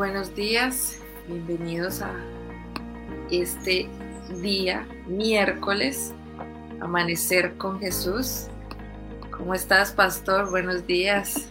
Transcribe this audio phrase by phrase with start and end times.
[0.00, 0.98] buenos días.
[1.28, 2.10] Bienvenidos a
[3.30, 3.86] este
[4.40, 6.14] día, miércoles,
[6.80, 8.48] Amanecer con Jesús.
[9.30, 10.48] ¿Cómo estás, pastor?
[10.48, 11.46] Buenos días.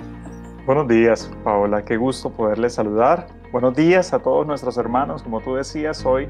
[0.65, 1.85] Buenos días, Paola.
[1.85, 3.27] Qué gusto poderles saludar.
[3.51, 5.21] Buenos días a todos nuestros hermanos.
[5.21, 6.27] Como tú decías, hoy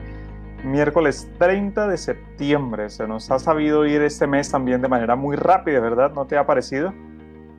[0.65, 2.90] miércoles 30 de septiembre.
[2.90, 6.12] Se nos ha sabido ir este mes también de manera muy rápida, ¿verdad?
[6.12, 6.93] ¿No te ha parecido?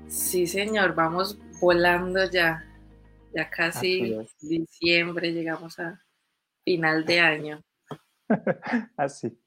[0.06, 0.94] Sí, señor.
[0.94, 2.69] Vamos volando ya.
[3.32, 6.00] Ya casi diciembre, llegamos a
[6.64, 7.62] final de año.
[8.96, 9.40] así,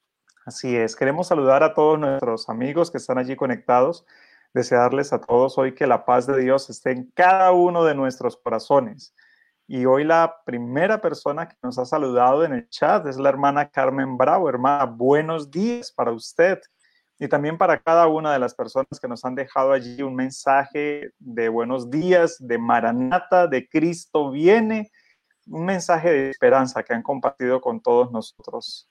[0.46, 0.96] así es.
[0.96, 4.06] Queremos saludar a todos nuestros amigos que están allí conectados,
[4.54, 8.38] desearles a todos hoy que la paz de Dios esté en cada uno de nuestros
[8.38, 9.14] corazones.
[9.68, 13.70] Y hoy la primera persona que nos ha saludado en el chat es la hermana
[13.70, 14.48] Carmen Bravo.
[14.50, 16.59] Hermana, buenos días para usted
[17.24, 21.14] y también para cada una de las personas que nos han dejado allí un mensaje
[21.20, 24.92] de buenos días, de Maranata, de Cristo viene,
[25.48, 28.90] un mensaje de esperanza que han compartido con todos nosotros.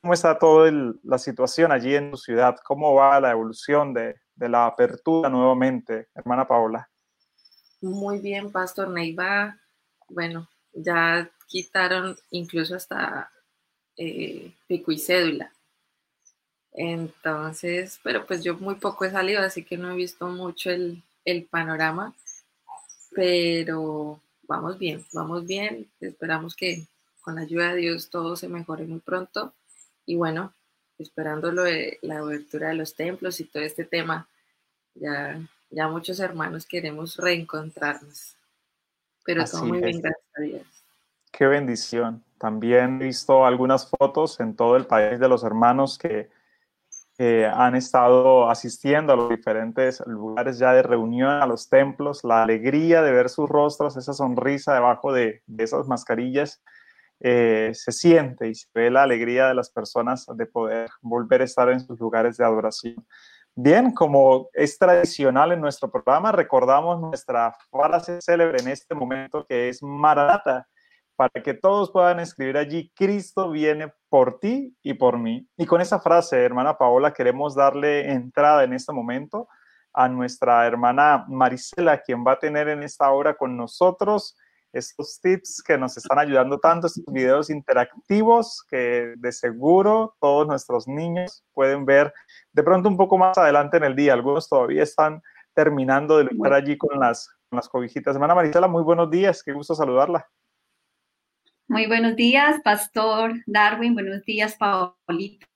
[0.00, 0.70] ¿Cómo está toda
[1.02, 2.54] la situación allí en tu ciudad?
[2.64, 6.88] ¿Cómo va la evolución de, la apertura nuevamente, hermana Paola?
[7.80, 9.58] Muy bien, Pastor Neiva.
[10.08, 13.28] Bueno, ya quitaron incluso hasta
[13.96, 15.52] eh, pico y cédula.
[16.74, 21.02] Entonces, pero pues yo muy poco he salido, así que no he visto mucho el,
[21.50, 22.14] panorama,
[23.14, 26.86] pero vamos bien, vamos bien, esperamos que
[27.20, 29.52] con la ayuda de Dios todo se mejore muy pronto
[30.04, 30.52] y bueno,
[30.98, 34.26] esperando lo de la abertura de los templos y todo este tema,
[34.94, 38.34] ya, ya muchos hermanos queremos reencontrarnos,
[39.24, 40.62] pero todo muy bien, gracias a Dios.
[41.30, 42.22] Qué bendición.
[42.38, 46.28] También he visto algunas fotos en todo el país de los hermanos que
[47.18, 53.02] han estado asistiendo a los diferentes lugares ya de reunión, a los templos, la alegría
[53.02, 56.62] de ver sus rostros, esa sonrisa debajo de, esas mascarillas,
[57.20, 61.44] eh, se siente y se ve la alegría de las personas de poder volver a
[61.44, 63.06] estar en sus lugares de adoración.
[63.54, 69.68] Bien, como es tradicional en nuestro programa, recordamos nuestra frase célebre en este momento que
[69.68, 70.66] es Maranata,
[71.16, 75.46] para que todos puedan escribir allí, Cristo viene por ti y por mí.
[75.56, 79.48] Y con esa frase, hermana Paola, queremos darle entrada en este momento
[79.92, 84.36] a nuestra hermana Marisela, quien va a tener en esta hora con nosotros
[84.72, 90.88] estos tips que nos están ayudando tanto, estos videos interactivos que de seguro todos nuestros
[90.88, 92.12] niños pueden ver
[92.52, 94.14] de pronto un poco más adelante en el día.
[94.14, 95.22] Algunos todavía están
[95.54, 98.14] terminando de luchar allí con las, con las cobijitas.
[98.14, 100.26] Hermana Marisela, muy buenos días, qué gusto saludarla.
[101.68, 103.94] Muy buenos días, Pastor Darwin.
[103.94, 105.46] Buenos días, Paulita.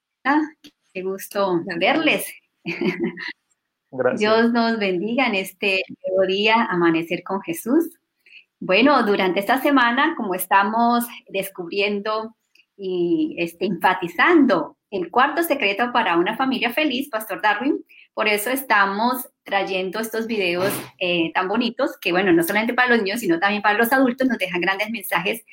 [0.92, 2.26] Qué gusto verles.
[3.90, 4.20] Gracias.
[4.20, 7.90] Dios nos bendiga en este nuevo día, Amanecer con Jesús.
[8.58, 12.34] Bueno, durante esta semana, como estamos descubriendo
[12.76, 17.84] y este, enfatizando el cuarto secreto para una familia feliz, Pastor Darwin,
[18.14, 23.02] por eso estamos trayendo estos videos eh, tan bonitos que, bueno, no solamente para los
[23.02, 25.44] niños, sino también para los adultos, nos dejan grandes mensajes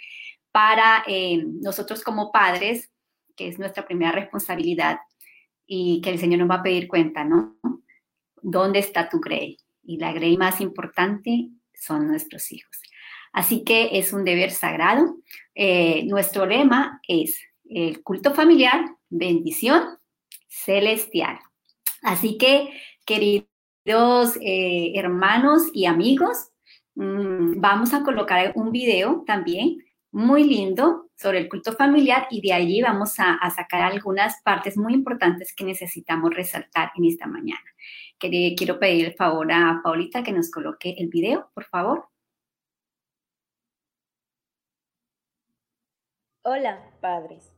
[0.53, 2.91] para eh, nosotros como padres,
[3.35, 4.99] que es nuestra primera responsabilidad
[5.65, 7.57] y que el Señor nos va a pedir cuenta, ¿no?
[8.41, 9.57] ¿Dónde está tu grey?
[9.83, 12.79] Y la grey más importante son nuestros hijos.
[13.31, 15.17] Así que es un deber sagrado.
[15.55, 19.97] Eh, nuestro lema es el culto familiar, bendición
[20.47, 21.39] celestial.
[22.03, 22.69] Así que,
[23.05, 26.51] queridos eh, hermanos y amigos,
[26.93, 29.79] mm, vamos a colocar un video también
[30.13, 34.93] muy lindo sobre el culto familiar y de allí vamos a, sacar algunas partes muy
[34.93, 37.63] importantes que necesitamos resaltar en esta mañana.
[38.19, 42.07] Quiero pedir el favor a Paulita que nos coloque el video, por favor.
[46.43, 47.51] Hola, padres.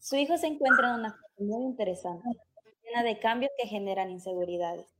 [0.00, 2.28] Su hijo se encuentra en una fase muy interesante,
[2.82, 4.92] llena de cambios que generan inseguridades.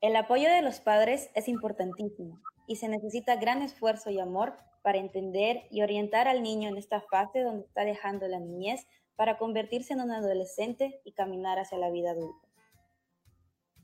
[0.00, 4.98] El apoyo de los padres es importantísimo y se necesita gran esfuerzo y amor para
[4.98, 8.86] entender y orientar al niño en esta fase donde está dejando la niñez
[9.16, 12.46] para convertirse en un adolescente y caminar hacia la vida adulta.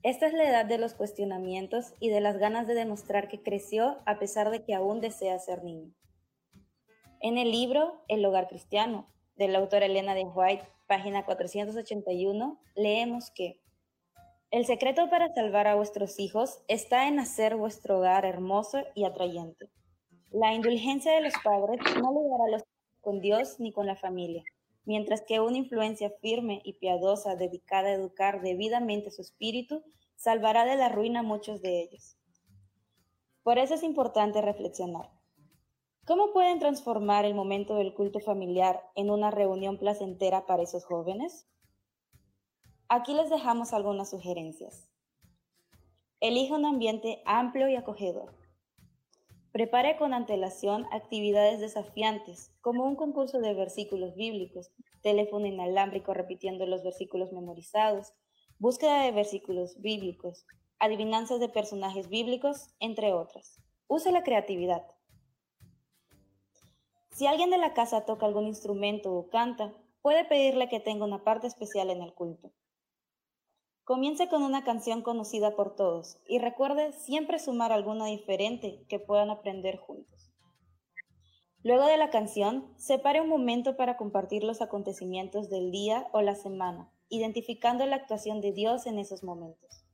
[0.05, 3.99] Esta es la edad de los cuestionamientos y de las ganas de demostrar que creció
[4.07, 5.93] a pesar de que aún desea ser niño.
[7.21, 13.33] En el libro El hogar cristiano, de la autora Elena de White, página 481, leemos
[13.33, 13.61] que
[14.53, 19.69] el secreto para salvar a vuestros hijos está en hacer vuestro hogar hermoso y atrayente.
[20.33, 22.63] La indulgencia de los padres no le a los
[23.03, 24.43] con Dios ni con la familia,
[24.87, 29.83] mientras que una influencia firme y piadosa dedicada a educar debidamente su espíritu
[30.17, 32.17] salvará de la ruina a muchos de ellos.
[33.43, 35.11] Por eso es importante reflexionar.
[36.07, 41.47] ¿Cómo pueden transformar el momento del culto familiar en una reunión placentera para esos jóvenes?
[42.89, 44.89] Aquí les dejamos algunas sugerencias.
[46.21, 48.42] Elige un ambiente amplio y acogedor.
[49.53, 54.71] Prepare con antelación actividades desafiantes, como un concurso de versículos bíblicos,
[55.03, 58.15] teléfono inalámbrico repitiendo los versículos memorizados,
[58.59, 60.47] búsqueda de versículos bíblicos,
[60.79, 63.61] adivinanzas de personajes bíblicos, entre otras.
[63.89, 64.87] Use la creatividad.
[67.11, 71.25] Si alguien de la casa toca algún instrumento o canta, puede pedirle que tenga una
[71.25, 72.51] parte especial en el culto.
[73.85, 79.29] Comience con una canción conocida por todos y recuerde siempre sumar alguna diferente que puedan
[79.29, 80.31] aprender juntos.
[81.65, 86.37] Luego de la canción, separe un momento para compartir los acontecimientos del día o la
[86.37, 89.85] semana, identificando la actuación de Dios en esos momentos.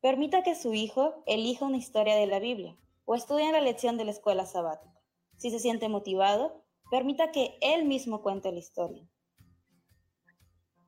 [0.00, 4.06] Permita que su hijo elija una historia de la Biblia o estudie la lección de
[4.06, 5.00] la escuela sabática.
[5.36, 9.08] Si se siente motivado, permita que él mismo cuente la historia.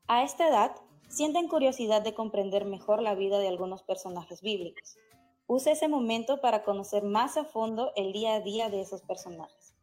[0.09, 0.77] A esta edad,
[1.09, 4.97] sienten curiosidad de comprender mejor la vida de algunos personajes bíblicos.
[5.47, 9.75] Use ese momento para conocer más a fondo el día a día de esos personajes.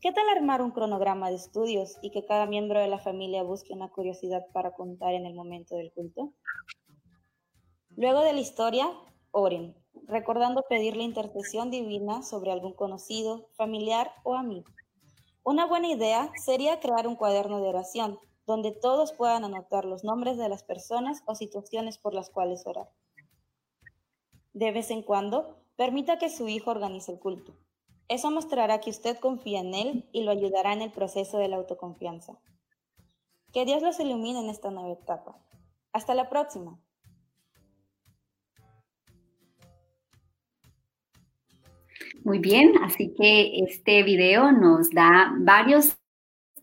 [0.00, 3.72] ¿Qué tal armar un cronograma de estudios y que cada miembro de la familia busque
[3.72, 6.32] una curiosidad para contar en el momento del culto?
[7.96, 8.90] Luego de la historia,
[9.30, 9.74] oren
[10.06, 14.70] recordando pedir la intercesión divina sobre algún conocido, familiar o amigo.
[15.44, 20.38] Una buena idea sería crear un cuaderno de oración, donde todos puedan anotar los nombres
[20.38, 22.88] de las personas o situaciones por las cuales orar.
[24.52, 27.54] De vez en cuando, permita que su hijo organice el culto.
[28.08, 31.56] Eso mostrará que usted confía en él y lo ayudará en el proceso de la
[31.56, 32.38] autoconfianza.
[33.52, 35.36] Que Dios los ilumine en esta nueva etapa.
[35.92, 36.78] Hasta la próxima.
[42.22, 45.96] Muy bien, así que este video nos da varios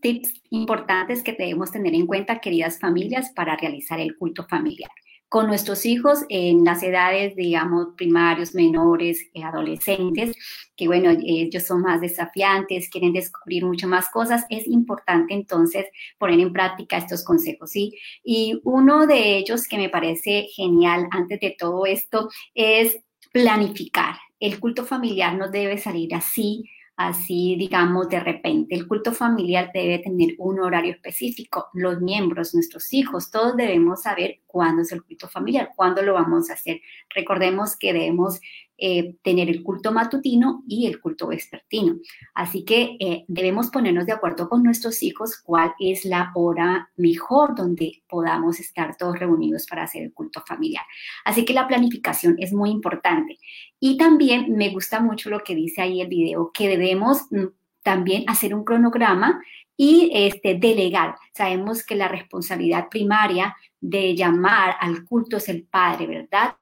[0.04, 4.90] tips importantes que debemos tener en cuenta, queridas familias, para realizar el culto familiar.
[5.30, 10.36] Con nuestros hijos en las edades, digamos, primarios, menores, eh, adolescentes,
[10.76, 15.86] que bueno, ellos son más desafiantes, quieren descubrir mucho más cosas, es importante entonces
[16.18, 17.94] poner en práctica estos consejos, ¿sí?
[18.22, 22.98] Y uno de ellos que me parece genial antes de todo esto es
[23.32, 24.16] planificar.
[24.38, 28.74] El culto familiar no debe salir así, así digamos de repente.
[28.74, 31.68] El culto familiar debe tener un horario específico.
[31.72, 36.50] Los miembros, nuestros hijos, todos debemos saber cuándo es el culto familiar, cuándo lo vamos
[36.50, 36.80] a hacer.
[37.14, 38.40] Recordemos que debemos
[38.76, 41.96] eh, tener el culto matutino y el culto vespertino.
[42.34, 47.54] Así que eh, debemos ponernos de acuerdo con nuestros hijos cuál es la hora mejor
[47.54, 50.84] donde podamos estar todos reunidos para hacer el culto familiar.
[51.24, 53.38] Así que la planificación es muy importante.
[53.78, 57.44] Y también me gusta mucho lo que dice ahí el video, que debemos mm,
[57.82, 59.40] también hacer un cronograma
[59.76, 61.16] y este, delegar.
[61.32, 66.56] Sabemos que la responsabilidad primaria de llamar al culto es el padre, ¿verdad?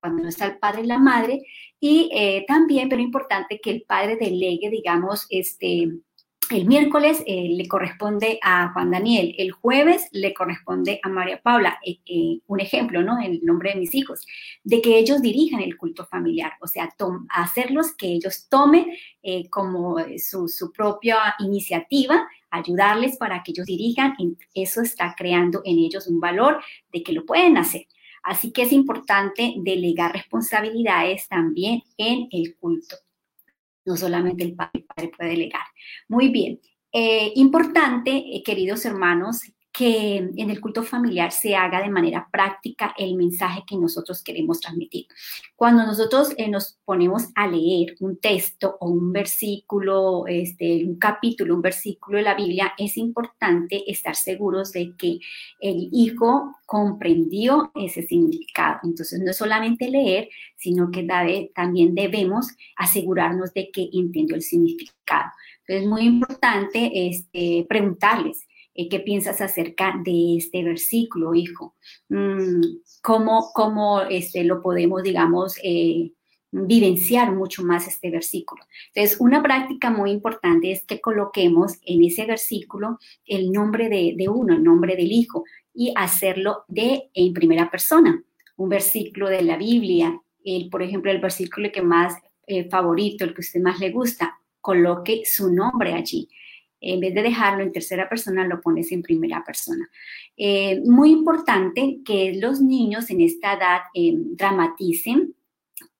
[0.00, 1.42] Cuando no está el padre y la madre,
[1.78, 5.88] y eh, también, pero importante, que el padre delegue, digamos, este,
[6.50, 11.78] el miércoles eh, le corresponde a Juan Daniel, el jueves le corresponde a María Paula.
[11.84, 13.18] Eh, un ejemplo, ¿no?
[13.20, 14.26] El nombre de mis hijos,
[14.64, 16.94] de que ellos dirijan el culto familiar, o sea,
[17.30, 18.86] hacerlos que ellos tomen
[19.48, 24.14] como su, su, propia iniciativa, ayudarles para que ellos dirijan.
[24.54, 26.60] Eso está creando en ellos un valor
[26.92, 27.86] de que lo pueden hacer.
[28.22, 32.96] Así que es importante delegar responsabilidades también en el culto.
[33.84, 34.84] No solamente el padre,
[35.16, 35.62] puede delegar.
[36.08, 36.60] Muy bien.
[36.92, 39.42] Eh, importante, eh, queridos hermanos,
[39.80, 44.60] que en el culto familiar se haga de manera práctica el mensaje que nosotros queremos
[44.60, 45.06] transmitir.
[45.56, 51.54] Cuando nosotros eh, nos ponemos a leer un texto o un versículo, este, un capítulo,
[51.54, 55.18] un versículo de la Biblia, es importante estar seguros de que
[55.60, 58.80] el hijo comprendió ese significado.
[58.82, 61.08] Entonces, no es solamente leer, sino que
[61.54, 65.30] también debemos asegurarnos de que entendió el significado.
[65.60, 71.74] Entonces, es muy importante este, preguntarles, ¿Qué piensas acerca de este versículo, hijo?
[72.08, 72.60] Mm,
[73.02, 76.12] ¿Cómo, cómo este, lo podemos, digamos, eh,
[76.52, 78.64] vivenciar mucho más este versículo?
[78.94, 84.54] Entonces, una práctica muy importante es que coloquemos en ese versículo el nombre de, uno,
[84.54, 88.22] el nombre del hijo, y hacerlo de en primera persona.
[88.56, 92.14] Un versículo de la Biblia, el, por ejemplo, el versículo que más
[92.46, 96.28] eh, favorito, el que a usted más le gusta, coloque su nombre allí
[96.80, 99.88] en vez de dejarlo en tercera persona, lo pones en primera persona.
[100.36, 105.34] Eh, muy importante que los niños en esta edad eh, dramaticen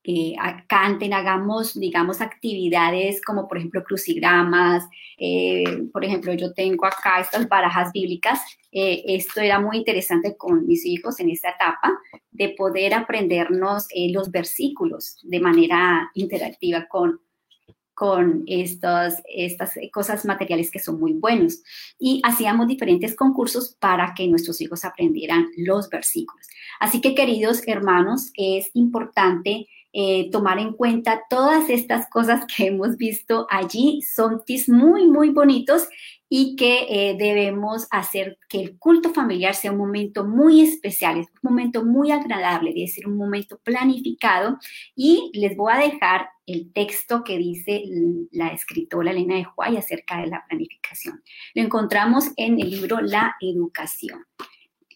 [0.03, 0.35] eh,
[0.67, 7.47] canten, hagamos, digamos, actividades como por ejemplo crucigramas, eh, por ejemplo, yo tengo acá estas
[7.49, 8.41] barajas bíblicas,
[8.73, 11.93] eh, esto era muy interesante con mis hijos en esta etapa,
[12.31, 17.21] de poder aprendernos los versículos de manera interactiva con,
[18.01, 19.23] con estas
[19.93, 21.63] cosas materiales que son muy buenos.
[21.99, 26.47] Y hacíamos diferentes concursos para que nuestros hijos aprendieran los versículos.
[26.81, 32.97] Así que, queridos hermanos, es importante eh, tomar en cuenta todas estas cosas que hemos
[32.97, 34.03] visto allí.
[34.03, 35.89] Son tips muy, muy bonitos
[36.29, 41.27] y que eh, debemos hacer que el culto familiar sea un momento muy especial, un
[41.43, 44.59] momento muy agradable, debe ser un momento planificado.
[44.95, 47.83] Y les voy a dejar el texto que dice
[48.31, 51.21] la escritora Elena de Huay acerca de la planificación.
[51.55, 54.25] Lo encontramos en el libro La Educación,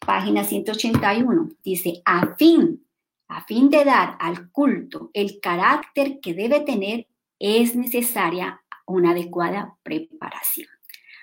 [0.07, 1.49] página 181.
[1.65, 2.84] Dice, a fin
[3.28, 7.07] a fin de dar al culto el carácter que debe tener,
[7.38, 10.69] es necesaria una adecuada preparación.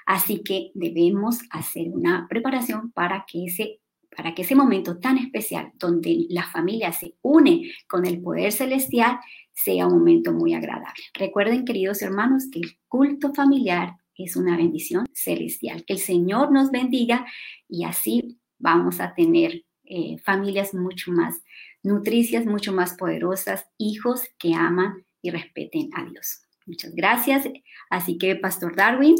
[0.05, 3.81] Así que debemos hacer una preparación para que ese
[4.15, 9.19] para que ese momento tan especial donde la familia se une con el poder celestial
[9.53, 11.01] sea un momento muy agradable.
[11.13, 15.85] Recuerden, queridos hermanos, que el culto familiar es una bendición celestial.
[15.85, 17.25] Que el Señor nos bendiga
[17.69, 21.41] y así vamos a tener eh, familias mucho más
[21.83, 26.43] nutricias mucho más poderosas, hijos que aman y respeten a Dios.
[26.65, 27.47] Muchas gracias.
[27.89, 29.15] Así que, Pastor Darwin,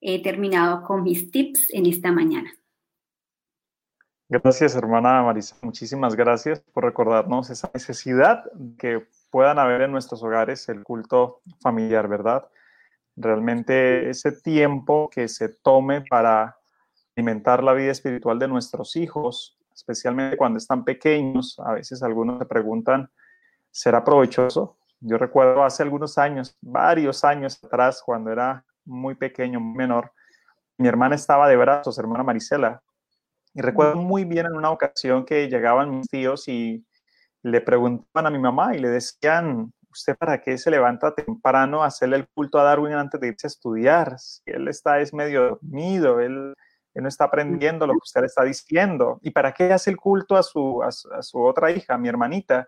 [0.00, 2.52] he terminado con mis tips en esta mañana.
[4.28, 5.56] Gracias, hermana Marisa.
[5.62, 8.44] Muchísimas gracias por recordarnos esa necesidad
[8.76, 12.48] que puedan haber en nuestros hogares el culto familiar, ¿verdad?
[13.14, 16.56] Realmente ese tiempo que se tome para
[17.14, 21.58] alimentar la vida espiritual de nuestros hijos especialmente cuando están pequeños.
[21.58, 23.08] A veces algunos se preguntan,
[23.70, 24.78] ¿será provechoso?
[25.00, 30.12] Yo recuerdo hace algunos años, varios años atrás, cuando era muy pequeño, menor,
[30.78, 32.82] mi hermana estaba de brazos, hermana Marisela,
[33.54, 36.84] y recuerdo muy bien en una ocasión que llegaban mis tíos y
[37.42, 41.86] le preguntaban a mi mamá y le decían, ¿usted para qué se levanta temprano a
[41.86, 44.18] hacerle el culto a Darwin antes de irse a estudiar?
[44.18, 46.54] Si él está es medio dormido, él
[46.96, 49.20] él no está aprendiendo lo que usted le está diciendo.
[49.20, 52.66] ¿Y para qué hace el culto a su, a, su otra hija, a mi hermanita?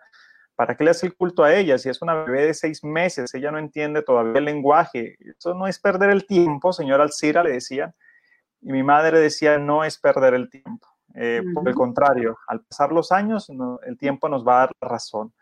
[0.55, 1.79] ¿Para qué le hace el culto a ella?
[1.79, 5.17] Si es una bebé de seis meses, ella no entiende todavía el lenguaje.
[5.19, 7.95] Eso no es perder el tiempo, señora Alcira, le decía.
[8.61, 10.87] Y mi madre decía, no es perder el tiempo.
[11.15, 13.49] Eh, por el contrario, al pasar los años,
[13.87, 15.33] el tiempo nos va a dar razón.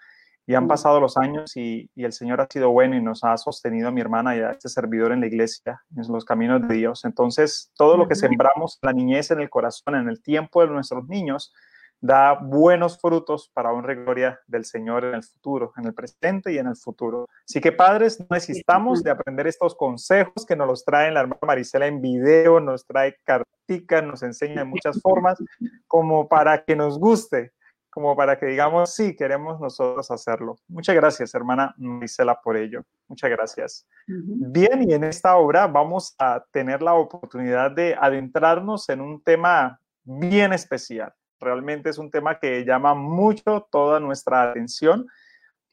[0.46, 3.88] Y han pasado los años y, el Señor ha sido bueno y nos ha sostenido
[3.88, 7.04] a mi hermana y a este servidor en la iglesia, en los caminos de Dios.
[7.04, 11.08] Entonces, todo lo que sembramos, la niñez en el corazón, en el tiempo de nuestros
[11.08, 11.52] niños,
[12.00, 16.52] da buenos frutos para honra y gloria del Señor en el futuro, en el presente
[16.52, 17.26] y en el futuro.
[17.48, 21.86] Así que padres, necesitamos de aprender estos consejos que nos los trae la hermana Marisela
[21.86, 25.38] en video, nos trae cartica, nos enseña de muchas formas,
[25.86, 27.52] como para que nos guste
[27.96, 30.56] como para que digamos, sí, queremos nosotros hacerlo.
[30.68, 32.82] Muchas gracias, hermana Marisela, por ello.
[33.08, 33.86] Muchas gracias.
[34.06, 39.80] Bien, y en esta obra vamos a tener la oportunidad de adentrarnos en un tema
[40.04, 41.10] bien especial.
[41.40, 45.06] Realmente es un tema que llama mucho toda nuestra atención.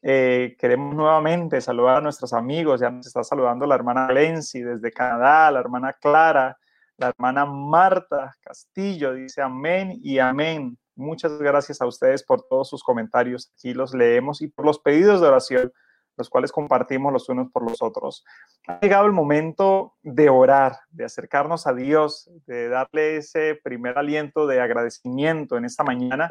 [0.00, 2.80] Eh, queremos nuevamente saludar a nuestros amigos.
[2.80, 6.56] Ya nos está saludando la hermana Lenzi desde Canadá, la hermana Clara,
[6.96, 9.12] la hermana Marta Castillo.
[9.12, 10.78] Dice amén y amén.
[10.96, 13.52] Muchas gracias a ustedes por todos sus comentarios.
[13.54, 15.72] Aquí los leemos y por los pedidos de oración,
[16.16, 18.24] los cuales compartimos los unos por los otros.
[18.68, 24.46] Ha llegado el momento de orar, de acercarnos a Dios, de darle ese primer aliento
[24.46, 26.28] de agradecimiento en esta mañana.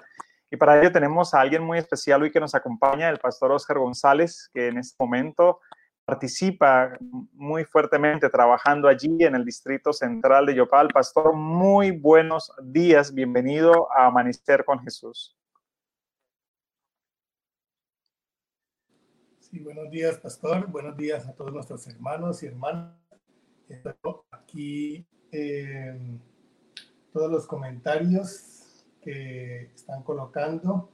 [0.50, 3.80] Y para ello tenemos a alguien muy especial hoy que nos acompaña, el pastor Oscar
[3.80, 5.60] González, que en este momento
[6.06, 6.98] participa
[7.34, 10.90] muy fuertemente trabajando allí en el Distrito Central de Yopal.
[10.90, 13.14] Pastor, muy buenos días.
[13.14, 15.38] Bienvenido a Amanecer con Jesús.
[19.40, 20.68] Sí, buenos días, Pastor.
[20.68, 22.98] Buenos días a todos nuestros hermanos y hermanas.
[24.32, 26.20] Aquí eh,
[27.14, 30.90] todos los comentarios que están colocando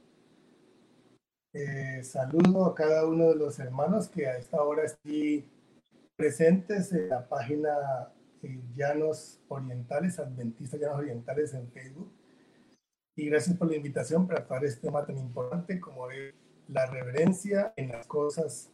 [1.52, 5.44] eh, saludo a cada uno de los hermanos que a esta hora están
[6.16, 7.70] presentes en la página
[8.42, 12.12] eh, Llanos Orientales, Adventistas Llanos Orientales en Facebook.
[13.16, 16.34] Y gracias por la invitación para tratar este tema tan importante como es
[16.68, 18.70] la reverencia en las cosas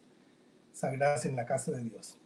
[0.72, 2.18] sagradas en la casa de Dios.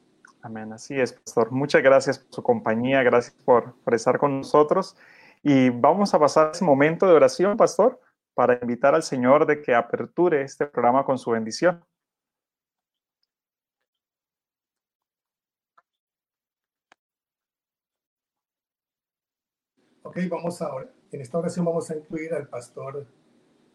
[0.43, 1.53] Amén, así es, pastor.
[1.53, 4.97] Muchas gracias por su compañía, gracias por, por estar con nosotros.
[5.43, 8.01] Y vamos a pasar ese momento de oración, pastor
[8.35, 11.85] para invitar al Señor de que aperture este programa con su bendición.
[20.03, 20.91] Ok, vamos ahora.
[21.13, 23.07] En esta ocasión vamos a incluir al pastor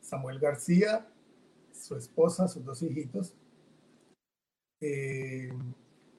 [0.02, 1.08] Samuel García,
[1.72, 3.36] su esposa, sus dos hijitos,
[4.82, 5.50] eh,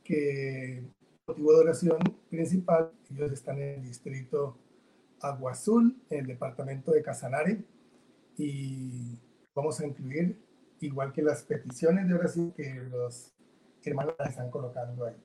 [0.02, 0.84] que
[1.26, 1.98] motivo de oración
[2.30, 4.56] principal, ellos están en el distrito
[5.20, 7.64] Aguazul, en el departamento de Casanare,
[8.36, 9.18] y
[9.54, 10.38] vamos a incluir,
[10.80, 13.32] igual que las peticiones de oración que los
[13.82, 15.16] hermanos están colocando ahí.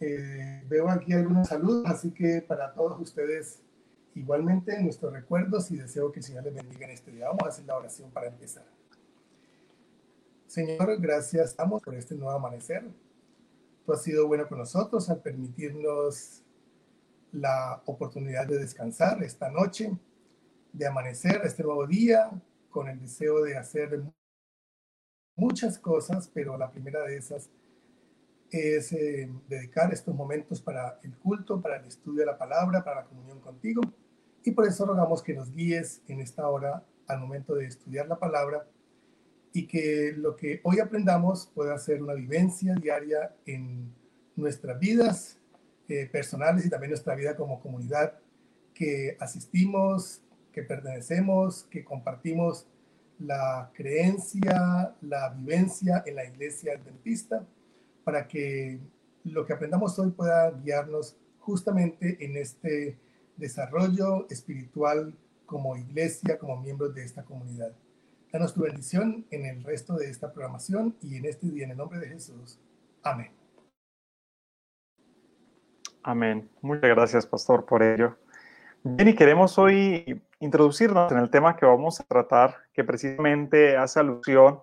[0.00, 3.62] Eh, veo aquí algunos saludos, así que para todos ustedes
[4.14, 7.28] igualmente nuestros recuerdos y deseo que el Señor les bendiga en este día.
[7.28, 8.64] Vamos a hacer la oración para empezar.
[10.46, 12.84] Señor, gracias estamos por este nuevo amanecer.
[13.84, 16.42] Tú has sido bueno con nosotros al permitirnos
[17.32, 19.92] la oportunidad de descansar esta noche,
[20.72, 22.30] de amanecer este nuevo día
[22.70, 24.02] con el deseo de hacer
[25.36, 27.50] muchas cosas, pero la primera de esas
[28.50, 33.02] es eh, dedicar estos momentos para el culto, para el estudio de la palabra, para
[33.02, 33.82] la comunión contigo.
[34.44, 38.18] Y por eso rogamos que nos guíes en esta hora al momento de estudiar la
[38.18, 38.66] palabra
[39.52, 43.92] y que lo que hoy aprendamos pueda ser una vivencia diaria en
[44.36, 45.38] nuestras vidas
[45.88, 48.18] eh, personales y también nuestra vida como comunidad
[48.74, 50.22] que asistimos,
[50.58, 52.66] que pertenecemos, que compartimos
[53.20, 57.46] la creencia, la vivencia en la iglesia adventista
[58.02, 58.80] para que
[59.22, 62.98] lo que aprendamos hoy pueda guiarnos justamente en este
[63.36, 65.14] desarrollo espiritual
[65.46, 67.70] como iglesia, como miembros de esta comunidad.
[68.32, 71.76] Danos tu bendición en el resto de esta programación y en este día en el
[71.76, 72.58] nombre de Jesús.
[73.04, 73.30] Amén.
[76.02, 76.50] Amén.
[76.62, 78.16] Muchas gracias, pastor, por ello.
[78.82, 84.00] Bien, y queremos hoy introducirnos en el tema que vamos a tratar, que precisamente hace
[84.00, 84.60] alusión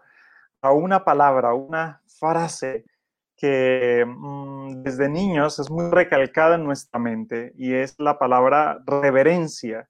[0.62, 2.86] a una palabra, una frase
[3.38, 9.90] que mm, desde niños es muy recalcada en nuestra mente y es la palabra reverencia.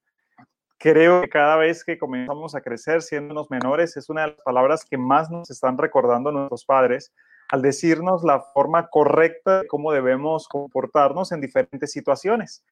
[0.78, 4.41] Creo que cada vez que comenzamos a crecer siendo los menores es una de las
[4.43, 7.13] palabras que más nos están recordando nuestros padres
[7.50, 12.63] al decirnos la forma correcta de cómo debemos comportarnos en diferentes situaciones.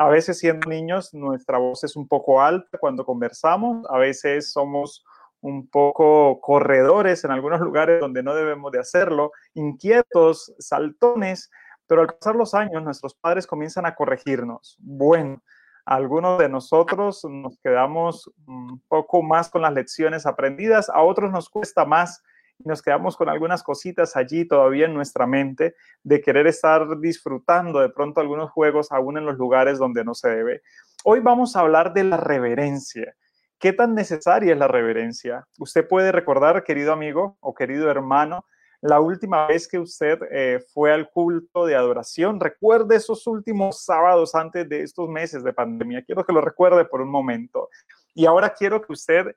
[0.00, 5.04] A veces siendo niños nuestra voz es un poco alta cuando conversamos, a veces somos
[5.42, 11.50] un poco corredores en algunos lugares donde no debemos de hacerlo, inquietos, saltones,
[11.86, 14.78] pero al pasar los años nuestros padres comienzan a corregirnos.
[14.80, 15.42] Bueno,
[15.84, 21.50] algunos de nosotros nos quedamos un poco más con las lecciones aprendidas, a otros nos
[21.50, 22.22] cuesta más
[22.64, 27.88] nos quedamos con algunas cositas allí todavía en nuestra mente de querer estar disfrutando de
[27.90, 30.62] pronto algunos juegos aún en los lugares donde no se debe.
[31.04, 33.14] Hoy vamos a hablar de la reverencia.
[33.58, 35.46] ¿Qué tan necesaria es la reverencia?
[35.58, 38.44] Usted puede recordar, querido amigo o querido hermano,
[38.80, 42.40] la última vez que usted eh, fue al culto de adoración.
[42.40, 46.02] Recuerde esos últimos sábados antes de estos meses de pandemia.
[46.02, 47.68] Quiero que lo recuerde por un momento.
[48.14, 49.36] Y ahora quiero que usted,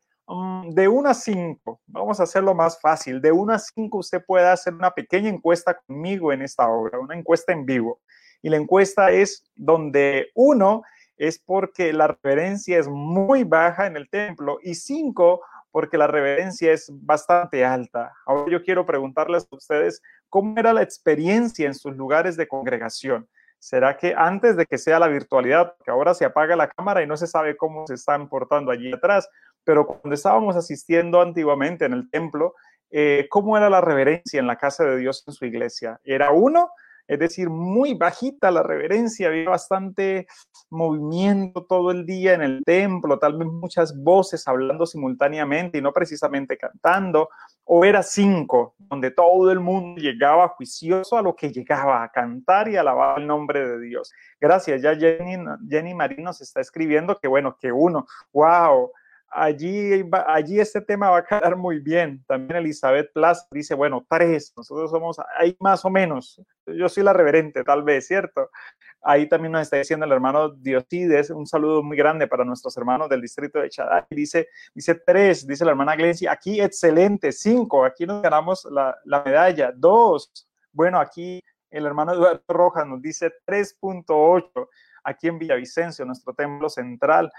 [0.69, 4.53] de 1 a 5, vamos a hacerlo más fácil, de 1 a 5 usted pueda
[4.53, 7.99] hacer una pequeña encuesta conmigo en esta obra, una encuesta en vivo.
[8.41, 10.83] Y la encuesta es donde uno
[11.17, 15.41] es porque la reverencia es muy baja en el templo y cinco,
[15.71, 18.13] porque la reverencia es bastante alta.
[18.25, 23.27] Ahora yo quiero preguntarles a ustedes cómo era la experiencia en sus lugares de congregación.
[23.59, 27.07] ¿Será que antes de que sea la virtualidad, que ahora se apaga la cámara y
[27.07, 29.29] no se sabe cómo se están portando allí atrás,
[29.63, 32.55] pero cuando estábamos asistiendo antiguamente en el templo,
[32.91, 35.99] eh, ¿cómo era la reverencia en la casa de Dios en su iglesia?
[36.03, 36.69] ¿Era uno?
[37.07, 40.27] es decir, muy bajita la reverencia, había bastante
[40.69, 45.91] movimiento todo el día en el templo, tal vez muchas voces hablando simultáneamente y no
[45.91, 47.29] precisamente cantando,
[47.65, 52.69] o era cinco, donde todo el mundo llegaba juicioso a lo que llegaba, a cantar
[52.69, 54.11] y alabar el nombre de Dios.
[54.39, 55.37] Gracias, ya Jenny,
[55.69, 58.91] Jenny Marín nos está escribiendo que bueno, que uno, wow,
[59.33, 62.23] allí, allí este tema va a quedar muy bien.
[62.27, 66.41] También Elizabeth Plaza dice, bueno, tres, nosotros somos ahí más o menos.
[66.65, 68.49] Yo soy la reverente, tal vez, ¿cierto?
[69.01, 73.09] Ahí también nos está diciendo el hermano Diosides, un saludo muy grande para nuestros hermanos
[73.09, 74.03] del distrito de Chaday.
[74.09, 79.23] Dice, dice tres, dice la hermana Glencia, aquí excelente, cinco, aquí nos ganamos la, la
[79.23, 80.31] medalla, dos.
[80.71, 81.41] Bueno, aquí
[81.73, 84.69] el hermano Eduardo Rojas nos dice 3.8
[85.03, 87.31] aquí en Villavicencio, nuestro templo central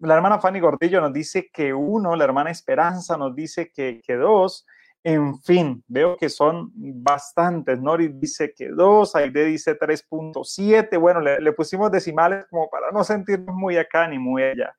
[0.00, 4.16] la hermana Fanny Gordillo nos dice que uno, la hermana Esperanza nos dice que, que
[4.16, 4.66] dos,
[5.02, 7.80] en fin, veo que son bastantes.
[7.80, 10.98] Nori dice que dos, Aide dice 3.7.
[10.98, 14.76] Bueno, le, pusimos decimales como para no sentirnos muy acá ni muy allá.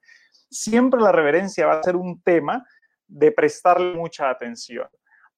[0.50, 2.64] Siempre la reverencia va a ser un tema
[3.08, 4.88] de prestarle mucha atención.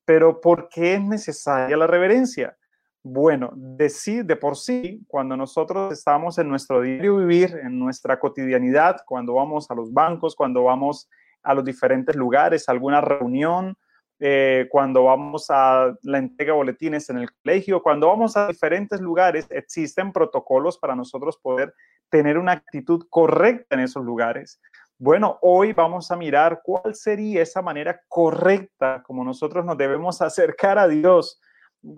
[0.06, 2.58] Pero ¿por qué es necesaria la reverencia?
[3.06, 8.18] Bueno, de sí, de por sí, cuando nosotros estamos en nuestro diario vivir, en nuestra
[8.18, 11.10] cotidianidad, cuando vamos a los bancos, cuando vamos
[11.44, 13.78] a los diferentes lugares, alguna reunión,
[14.20, 19.02] eh, cuando vamos a la entrega de boletines en el colegio, cuando vamos a diferentes
[19.02, 21.74] lugares, existen protocolos para nosotros poder
[22.10, 24.62] tener una actitud correcta en esos lugares.
[24.98, 30.80] Bueno, hoy vamos a mirar cuál sería esa manera correcta como nosotros nos debemos acercar
[30.80, 31.42] a Dios.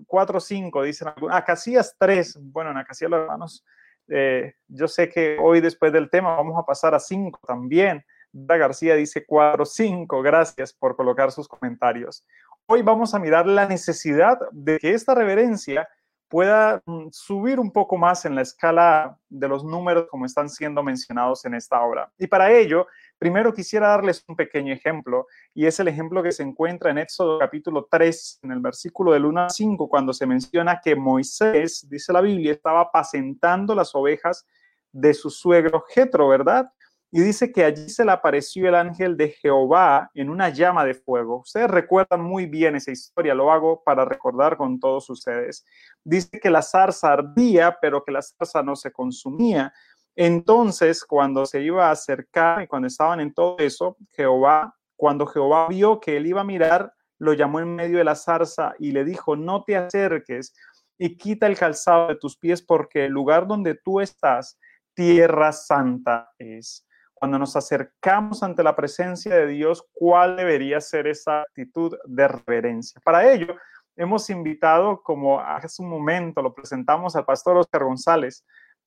[0.06, 1.36] Cuatro o cinco, dicen algunos.
[1.36, 2.38] Acasías tres.
[2.40, 3.64] Bueno, en Acasías los hermanos,
[4.08, 8.04] eh, yo sé que hoy después del tema vamos a pasar a cinco también.
[8.32, 10.22] García dice 4, 5.
[10.22, 12.24] Gracias por colocar sus comentarios.
[12.66, 15.88] Hoy vamos a mirar la necesidad de que esta reverencia
[16.28, 20.82] pueda mm, subir un poco más en la escala de los números como están siendo
[20.82, 22.10] mencionados en esta obra.
[22.18, 22.86] Y para ello,
[23.18, 27.38] primero quisiera darles un pequeño ejemplo, y es el ejemplo que se encuentra en Éxodo
[27.38, 32.12] capítulo 3, en el versículo del 1 a 5, cuando se menciona que Moisés, dice
[32.12, 34.46] la Biblia, estaba apacentando las ovejas
[34.92, 36.70] de su suegro Jetro, ¿verdad?
[37.16, 40.94] y dice que allí se le apareció el ángel de Jehová en una llama de
[40.94, 41.38] fuego.
[41.38, 45.64] Ustedes recuerdan muy bien esa historia, lo hago para recordar con todos ustedes.
[46.04, 49.72] Dice que la zarza ardía, pero que la zarza no se consumía.
[50.16, 55.68] Entonces, cuando se iba a acercar y cuando estaban en todo eso, Jehová, cuando Jehová
[55.68, 59.04] vio que él iba a mirar, lo llamó en medio de la zarza y le
[59.04, 60.54] dijo, no te acerques
[60.98, 64.58] y quita el calzado de tus pies porque el lugar donde tú estás,
[64.94, 71.40] tierra santa es cuando nos acercamos ante la presencia de Dios, cuál debería ser esa
[71.40, 73.00] actitud de reverencia.
[73.02, 73.56] Para ello,
[73.96, 78.44] hemos invitado, como hace un momento lo presentamos al pastor Oscar González,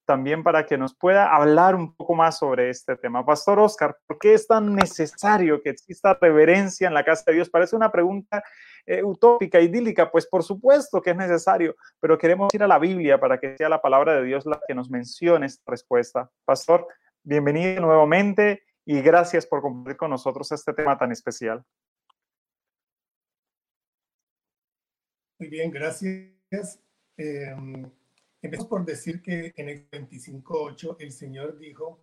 [0.10, 3.24] también para que nos pueda hablar un poco más sobre este tema.
[3.24, 7.48] Pastor Oscar, ¿por qué es tan necesario que exista reverencia en la casa de Dios?
[7.48, 8.44] Parece una pregunta
[8.88, 13.20] eh, utópica, idílica, pues por supuesto que es necesario, pero queremos ir a la Biblia
[13.20, 16.32] para que sea la palabra de Dios la que nos mencione esta respuesta.
[16.44, 16.88] Pastor,
[17.22, 21.64] bienvenido nuevamente y gracias por compartir con nosotros este tema tan especial.
[25.38, 26.80] Muy bien, gracias.
[27.16, 27.56] Eh,
[28.42, 32.00] empezamos por decir que en el 25.8 el Señor dijo,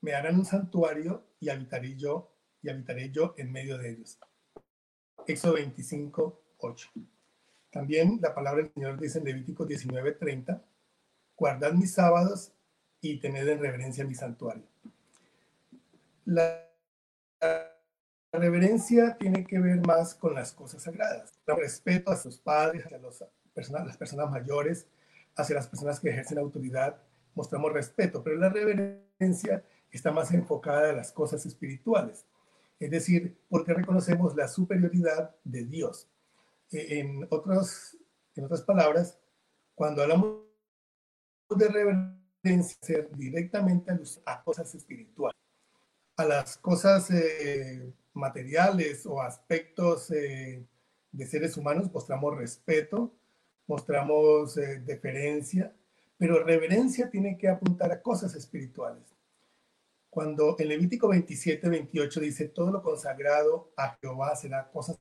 [0.00, 4.18] me harán un santuario y habitaré yo, y habitaré yo en medio de ellos.
[5.26, 6.90] Éxodo 25.8.
[7.70, 10.62] También la palabra del Señor dice en Levítico 19.30,
[11.36, 12.52] guardad mis sábados
[13.00, 14.64] y tener en reverencia mi santuario.
[16.24, 16.68] La,
[18.32, 21.38] reverencia tiene que ver más con las cosas sagradas.
[21.46, 22.90] El respeto a sus padres, a
[23.84, 24.86] las personas mayores,
[25.36, 27.00] hacia las personas que ejercen autoridad,
[27.34, 32.26] mostramos respeto, pero la reverencia está más enfocada a las cosas espirituales.
[32.78, 36.08] Es decir, porque reconocemos la superioridad de Dios.
[36.70, 37.96] E, en, otros,
[38.34, 39.18] en otras palabras,
[39.74, 40.42] cuando hablamos
[41.56, 43.92] de reverencia, ser directamente
[44.26, 45.38] a cosas espirituales,
[46.16, 50.66] a las cosas eh, materiales o aspectos eh,
[51.12, 53.14] de seres humanos mostramos respeto,
[53.72, 55.74] mostramos eh, deferencia,
[56.18, 59.02] pero reverencia tiene que apuntar a cosas espirituales.
[60.10, 64.94] Cuando en Levítico 27, 28 dice, todo lo consagrado a Jehová será cosa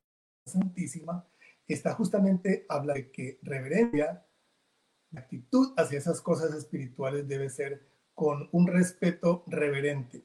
[0.46, 1.28] santísima,
[1.68, 4.26] está justamente habla de que reverencia
[5.12, 10.24] la actitud hacia esas cosas espirituales debe ser con un respeto reverente,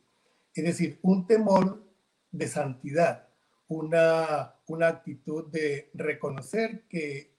[0.54, 1.82] es decir, un temor
[2.30, 3.28] de santidad,
[3.66, 7.35] una, una actitud de reconocer que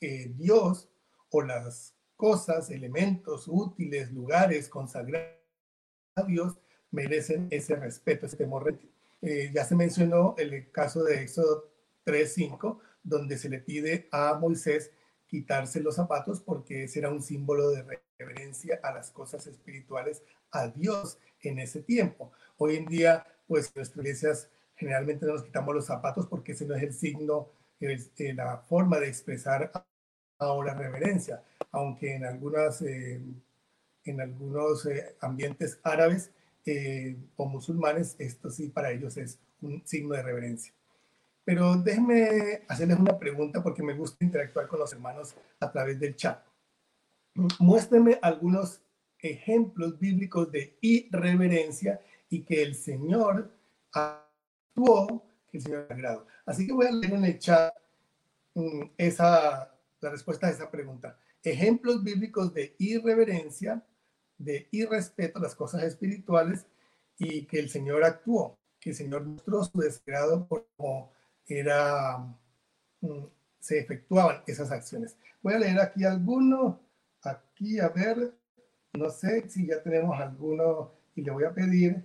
[0.00, 0.88] Dios
[1.30, 5.38] o las cosas, elementos útiles, lugares consagrados
[6.16, 6.58] a Dios
[6.90, 8.78] merecen ese respeto, ese temor.
[9.22, 11.70] Eh, ya se mencionó el caso de Éxodo
[12.04, 14.90] 3.5, donde se le pide a Moisés
[15.26, 20.68] quitarse los zapatos porque ese era un símbolo de reverencia a las cosas espirituales, a
[20.68, 22.32] Dios en ese tiempo.
[22.58, 26.74] Hoy en día, pues nuestras iglesias generalmente no nos quitamos los zapatos porque ese no
[26.74, 27.48] es el signo,
[27.80, 27.98] eh,
[28.34, 29.70] la forma de expresar
[30.40, 33.20] ahora reverencia, aunque en algunas, eh,
[34.04, 36.30] en algunos eh, ambientes árabes
[37.36, 40.72] o musulmanes, esto sí para ellos es un signo de reverencia.
[41.44, 46.14] Pero déjenme hacerles una pregunta porque me gusta interactuar con los hermanos a través del
[46.14, 46.44] chat.
[47.58, 48.82] Muéstrenme algunos
[49.18, 53.50] ejemplos bíblicos de irreverencia y que el Señor
[53.92, 56.26] actuó, que el Señor agrado.
[56.46, 57.74] Así que voy a leer en el chat
[58.54, 61.18] mm, esa, la respuesta a esa pregunta.
[61.42, 63.84] Ejemplos bíblicos de irreverencia,
[64.38, 66.66] de irrespeto a las cosas espirituales
[67.18, 71.12] y que el Señor actuó, que el Señor mostró su desagrado por como
[71.46, 72.18] era
[73.00, 73.24] mm,
[73.58, 75.16] se efectuaban esas acciones.
[75.42, 76.80] Voy a leer aquí alguno,
[77.22, 78.34] aquí a ver,
[78.94, 82.02] no sé si ya tenemos alguno y le voy a pedir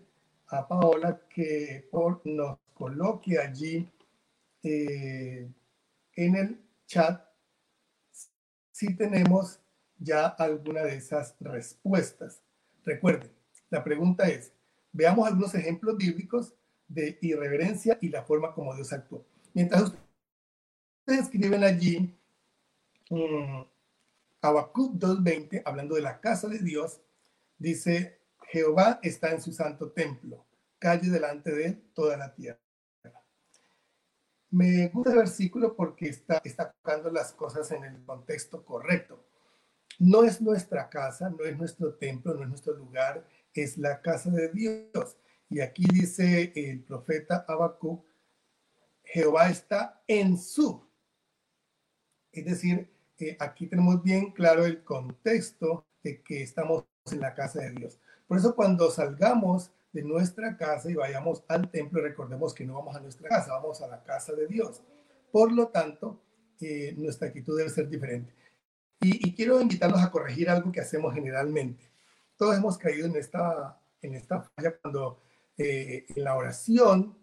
[0.48, 1.90] a Paola que
[2.26, 3.90] nos coloque allí
[4.64, 5.50] eh,
[6.16, 7.25] en el chat
[8.76, 9.62] si tenemos
[9.98, 12.42] ya alguna de esas respuestas.
[12.84, 13.32] Recuerden,
[13.70, 14.52] la pregunta es,
[14.92, 16.54] veamos algunos ejemplos bíblicos
[16.90, 19.26] de irreverencia y la forma como Dios actuó.
[19.54, 22.20] Mientras ustedes escriben allí
[23.12, 23.66] um,
[24.42, 27.00] Habacuc 2.20, hablando de la casa de Dios,
[27.58, 30.46] dice, Jehová está en su santo templo,
[30.80, 32.60] calle delante de toda la tierra.
[34.56, 39.22] Me gusta el versículo porque está, está tocando las cosas en el contexto correcto.
[40.00, 44.30] No es nuestra casa, no es nuestro templo, no es nuestro lugar, es la casa
[44.32, 45.18] de Dios.
[45.50, 48.06] Y aquí dice el profeta Habacuc,
[49.04, 50.88] Jehová está en su.
[52.32, 57.60] Es decir, eh, aquí tenemos bien claro el contexto de que estamos en la casa
[57.60, 58.00] de Dios.
[58.26, 62.98] Por eso cuando salgamos de nuestra casa y vayamos al templo, recordemos que no vamos
[62.98, 64.84] a nuestra casa, vamos a la casa de Dios.
[65.32, 66.22] Por lo tanto,
[66.60, 68.34] eh, nuestra actitud debe ser diferente.
[69.00, 71.90] Y, quiero invitarlos a corregir algo que hacemos generalmente.
[72.36, 75.22] Todos hemos caído en esta, en esta falla cuando
[75.58, 77.18] eh, en la oración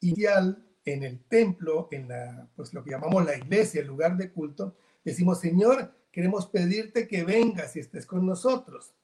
[0.00, 4.32] inicial, en el templo, en la, pues lo que llamamos la iglesia, el lugar de
[4.32, 8.94] culto, decimos, Señor, queremos pedirte que vengas y estés con nosotros.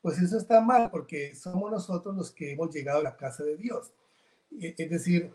[0.00, 3.56] Pues eso está mal porque somos nosotros los que hemos llegado a la casa de
[3.56, 3.92] Dios.
[4.60, 5.32] E, es decir,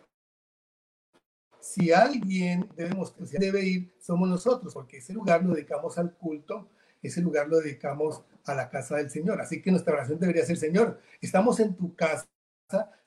[1.59, 6.69] si alguien debemos, debe ir, somos nosotros, porque ese lugar lo dedicamos al culto,
[7.01, 9.39] ese lugar lo dedicamos a la casa del Señor.
[9.41, 12.27] Así que nuestra oración debería ser, Señor, estamos en tu casa,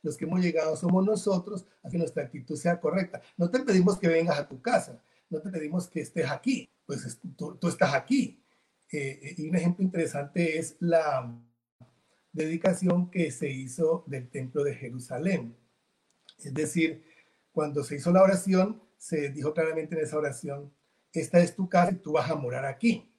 [0.02, 3.20] los que hemos llegado somos nosotros, así que nuestra actitud sea correcta.
[3.36, 7.18] No te pedimos que vengas a tu casa, no te pedimos que estés aquí, pues
[7.36, 8.42] tú, estás aquí.
[8.92, 11.34] Eh, y un ejemplo interesante es la
[12.32, 15.56] dedicación que se hizo del templo de Jerusalén.
[16.38, 17.04] Es decir,
[17.50, 20.72] cuando se hizo la oración, se dijo claramente en esa oración,
[21.12, 23.10] esta es tu casa y tú vas a morar aquí.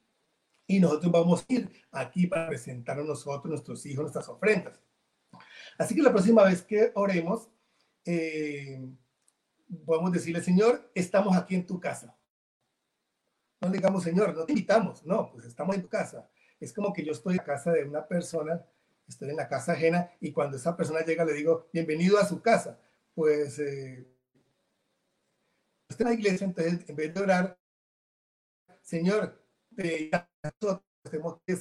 [0.68, 4.80] Y nosotros vamos a ir aquí para presentar a nosotros, nuestros hijos, nuestras ofrendas.
[5.78, 7.50] Así que la próxima vez que oremos,
[8.06, 8.86] eh,
[9.86, 12.17] podemos decirle, Señor, estamos aquí en tu casa.
[13.62, 15.06] No digamos, Señor, no te invitamos.
[15.06, 16.30] No, pues estamos en tu casa.
[16.60, 18.66] Es como que yo estoy en la casa de una persona,
[19.08, 22.42] estoy en la casa ajena y cuando esa persona llega le digo, bienvenido a su
[22.42, 22.80] casa.
[23.14, 24.08] Pues, eh,
[25.90, 27.58] en la iglesia, entonces, en vez de orar,
[28.82, 29.44] Señor,
[29.76, 30.12] te
[30.44, 31.58] nosotros tenemos que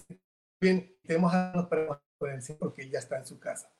[0.60, 1.68] bien, tenemos a
[2.18, 3.70] con el porque ya está en su casa.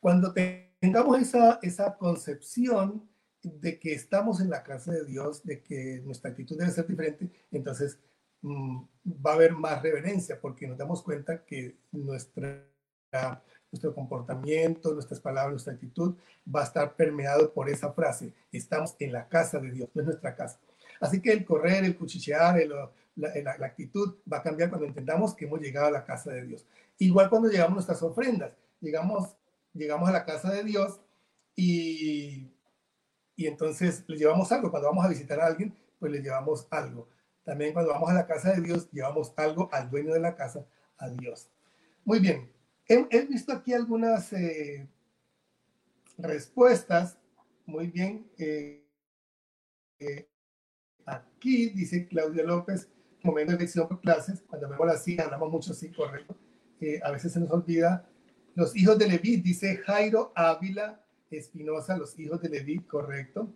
[0.00, 3.08] Cuando tengamos esa, esa concepción
[3.44, 7.30] de que estamos en la casa de Dios, de que nuestra actitud debe ser diferente,
[7.52, 7.98] entonces
[8.42, 8.82] mm,
[9.24, 12.66] va a haber más reverencia porque nos damos cuenta que nuestra,
[13.70, 16.16] nuestro comportamiento, nuestras palabras, nuestra actitud
[16.52, 20.06] va a estar permeado por esa frase, estamos en la casa de Dios, no es
[20.06, 20.58] nuestra casa.
[21.00, 22.58] Así que el correr, el cuchichear,
[23.16, 26.66] la, actitud va a cambiar cuando entendamos que hemos llegado a la casa de Dios.
[26.98, 29.36] Igual cuando llegamos a nuestras ofrendas, llegamos,
[29.74, 31.00] llegamos a la casa de Dios
[31.56, 32.53] y
[33.36, 34.70] y entonces le llevamos algo.
[34.70, 37.08] Cuando vamos a visitar a alguien, pues le llevamos algo.
[37.44, 40.66] También cuando vamos a la casa de Dios, llevamos algo al dueño de la casa,
[40.98, 41.50] a Dios.
[42.04, 42.50] Muy bien.
[42.86, 44.88] He, visto aquí algunas eh,
[46.18, 47.18] respuestas.
[47.66, 48.30] Muy bien.
[48.38, 48.86] Eh,
[49.98, 50.28] eh,
[51.04, 52.88] aquí dice Claudia López,
[53.22, 56.36] momento de lección por clases, cuando vemos así, hablamos mucho así, correcto.
[57.02, 58.08] a veces se nos olvida.
[58.54, 61.03] Los hijos de Leví, dice Jairo Ávila
[61.36, 63.52] Espinosa, los hijos de Leví, correcto.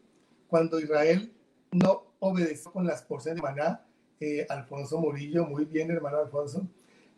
[0.46, 1.32] Cuando Israel
[1.72, 3.84] no obedeció con las porciones de maná,
[4.20, 6.68] eh, Alfonso Murillo, muy bien, hermano Alfonso.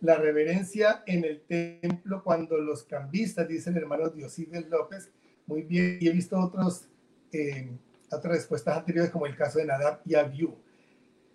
[0.01, 5.11] La reverencia en el templo cuando los cambistas, dice el hermano Diosides López,
[5.47, 5.99] muy bien.
[6.01, 6.89] Y he visto otros,
[7.33, 7.71] eh,
[8.11, 10.57] otras respuestas anteriores, como el caso de Nadab y Abiú.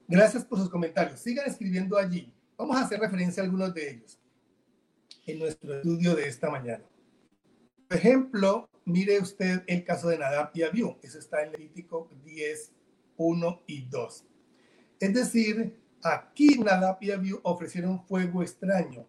[0.08, 1.20] Gracias por sus comentarios.
[1.20, 2.32] Sigan escribiendo allí.
[2.58, 4.20] Vamos a hacer referencia a algunos de ellos
[5.26, 6.84] en nuestro estudio de esta mañana.
[7.88, 10.98] Por ejemplo, mire usted el caso de Nadab y Abiú.
[11.02, 12.72] Eso está en Levítico 10,
[13.18, 14.26] 1 y 2.
[15.00, 19.06] Es decir, aquí Nadab y Abiú ofrecieron fuego extraño.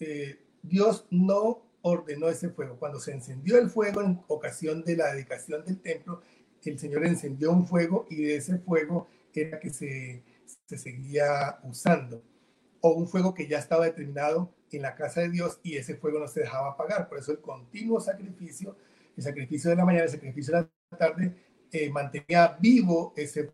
[0.00, 2.76] Eh, Dios no ordenó ese fuego.
[2.78, 6.22] Cuando se encendió el fuego en ocasión de la dedicación del templo,
[6.64, 9.08] el Señor encendió un fuego y de ese fuego
[9.40, 10.22] era que se,
[10.66, 12.22] se seguía usando.
[12.80, 16.18] O un fuego que ya estaba determinado en la casa de Dios y ese fuego
[16.18, 17.08] no se dejaba apagar.
[17.08, 18.76] Por eso el continuo sacrificio
[19.18, 21.34] el sacrificio de la mañana, el sacrificio de la tarde,
[21.72, 23.52] eh, mantenía vivo ese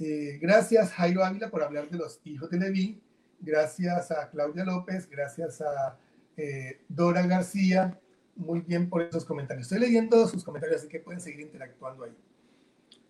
[0.00, 3.00] Eh, gracias Jairo Ávila por hablar de los hijos de Leví.
[3.40, 5.98] Gracias a Claudia López, gracias a
[6.36, 7.98] eh, Dora García.
[8.36, 9.66] Muy bien por esos comentarios.
[9.66, 12.14] Estoy leyendo sus comentarios, así que pueden seguir interactuando ahí.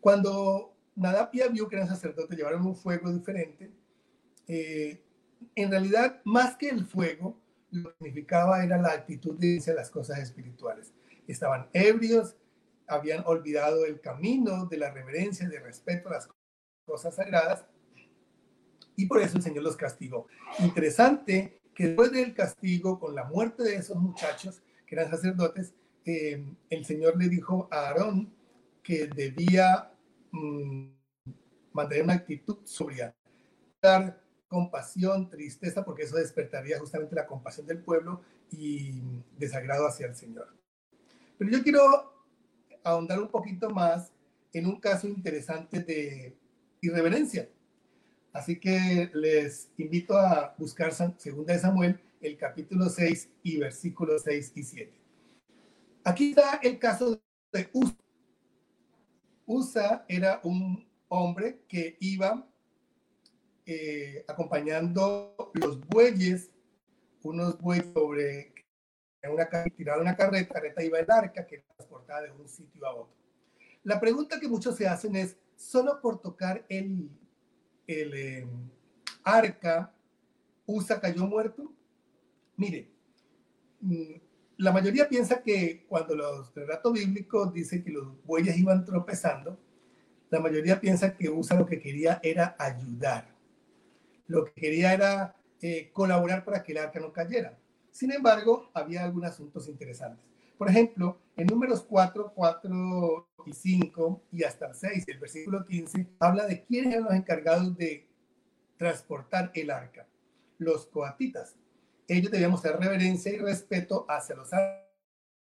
[0.00, 3.70] Cuando Nadab y vio que eran sacerdotes, llevaron un fuego diferente.
[4.46, 5.02] Eh,
[5.54, 7.38] en realidad, más que el fuego,
[7.70, 10.94] lo que significaba era la actitud de las cosas espirituales.
[11.28, 12.34] Estaban ebrios,
[12.88, 16.28] habían olvidado el camino de la reverencia, de respeto a las
[16.84, 17.66] cosas sagradas,
[18.96, 20.26] y por eso el Señor los castigó.
[20.58, 25.72] Interesante que después del castigo, con la muerte de esos muchachos, que eran sacerdotes,
[26.04, 28.34] eh, el Señor le dijo a Aarón
[28.82, 29.92] que debía
[30.32, 30.88] mm,
[31.72, 33.14] mantener una actitud sobria,
[33.80, 39.00] dar compasión, tristeza, porque eso despertaría justamente la compasión del pueblo y
[39.36, 40.57] desagrado hacia el Señor.
[41.38, 41.80] Pero yo quiero
[42.82, 44.12] ahondar un poquito más
[44.52, 46.36] en un caso interesante de
[46.80, 47.48] irreverencia.
[48.32, 54.52] Así que les invito a buscar Segunda de Samuel, el capítulo 6 y versículos 6
[54.54, 54.92] y 7.
[56.04, 57.20] Aquí está el caso
[57.52, 57.96] de Usa.
[59.46, 62.46] Usa era un hombre que iba
[63.64, 66.50] eh, acompañando los bueyes,
[67.22, 68.52] unos bueyes sobre
[69.26, 73.16] una, tirada una carreta, carreta iba el arca que transportaba de un sitio a otro.
[73.82, 77.10] La pregunta que muchos se hacen es, ¿solo por tocar el,
[77.86, 78.70] el em,
[79.24, 79.92] arca,
[80.66, 81.72] Usa cayó muerto?
[82.56, 82.90] Mire,
[83.80, 84.14] mm,
[84.58, 89.58] la mayoría piensa que cuando los relatos bíblicos dicen que los bueyes iban tropezando,
[90.30, 93.34] la mayoría piensa que Usa lo que quería era ayudar.
[94.26, 97.58] Lo que quería era eh, colaborar para que el arca no cayera.
[97.90, 100.24] Sin embargo, había algunos asuntos interesantes.
[100.56, 106.06] Por ejemplo, en números 4, 4 y 5 y hasta el 6, el versículo 15,
[106.18, 108.08] habla de quiénes eran los encargados de
[108.76, 110.06] transportar el arca.
[110.58, 111.56] Los coatitas.
[112.08, 114.88] Ellos debían mostrar reverencia y respeto hacia los árboles.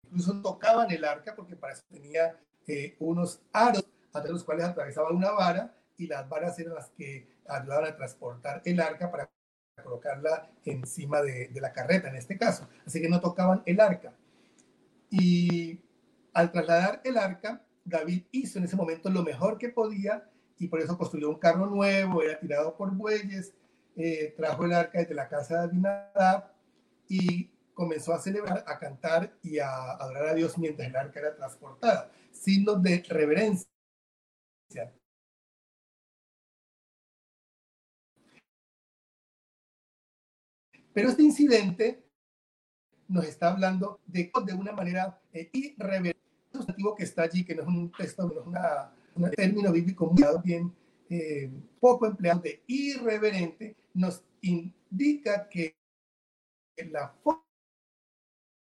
[0.06, 4.44] Incluso tocaban el arca porque para eso tenía eh, unos aros a través de los
[4.44, 9.12] cuales atravesaba una vara y las varas eran las que ayudaban a transportar el arca
[9.12, 9.30] para
[9.82, 12.68] colocarla encima de, la carreta en este caso.
[12.86, 14.14] Así que no tocaban el arca.
[15.10, 15.80] Y
[16.34, 20.80] al trasladar el arca, David hizo en ese momento lo mejor que podía y por
[20.80, 23.54] eso construyó un carro nuevo, era tirado por bueyes,
[23.96, 26.52] eh, trajo el arca desde la casa de Abinadab
[27.08, 31.36] y comenzó a celebrar, a cantar y a adorar a Dios mientras el arca era
[31.36, 32.12] transportada.
[32.32, 33.68] Signos de reverencia.
[40.94, 42.04] Pero este incidente
[43.08, 46.22] nos está hablando de, de una manera eh, irreverente.
[46.52, 50.06] Sustantivo que está allí, que no es un texto, no es una, un término bíblico
[50.06, 50.74] muy bien
[51.10, 55.76] eh, poco empleado de irreverente, nos indica que
[56.90, 57.14] la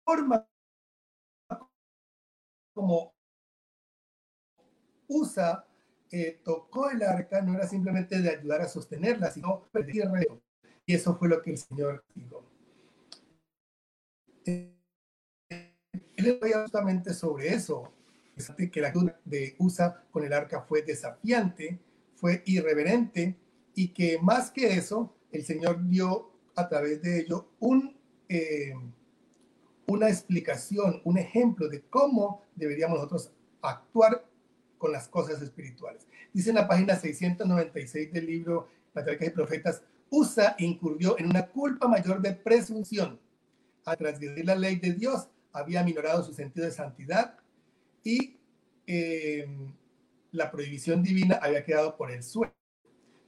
[0.04, 0.46] forma
[2.74, 3.14] como
[5.06, 5.66] usa
[6.10, 10.42] eh, tocó el arca no era simplemente de ayudar a sostenerla, sino pedir reto.
[10.86, 12.44] Y eso fue lo que el Señor dijo.
[14.46, 14.74] Eh,
[16.16, 17.92] él justamente sobre eso,
[18.72, 21.78] que la actitud de Usa con el arca fue desafiante,
[22.16, 23.36] fue irreverente
[23.74, 27.96] y que más que eso, el Señor dio a través de ello un,
[28.28, 28.74] eh,
[29.86, 34.24] una explicación, un ejemplo de cómo deberíamos nosotros actuar
[34.78, 36.06] con las cosas espirituales.
[36.32, 39.82] Dice en la página 696 del libro Patriarcas y Profetas,
[40.16, 43.18] Usa incurrió en una culpa mayor de presunción.
[43.84, 47.36] A transgredir la ley de Dios, había minorado su sentido de santidad
[48.04, 48.36] y
[48.86, 49.46] eh,
[50.30, 52.54] la prohibición divina había quedado por el suelo.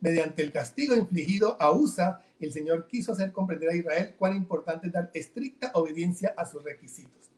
[0.00, 4.86] Mediante el castigo infligido a Usa, el Señor quiso hacer comprender a Israel cuán importante
[4.86, 7.30] es dar estricta obediencia a sus requisitos.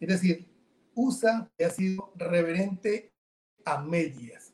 [0.00, 0.48] Es decir,
[0.94, 3.12] Usa ha sido reverente
[3.64, 4.52] a medias.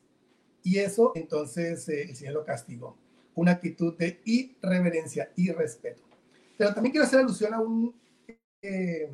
[0.61, 3.06] Y eso entonces eh, el Señor lo castigó
[3.37, 6.01] una actitud de irreverencia y respeto.
[6.57, 7.95] Pero también quiero hacer alusión a un,
[8.63, 9.09] eh,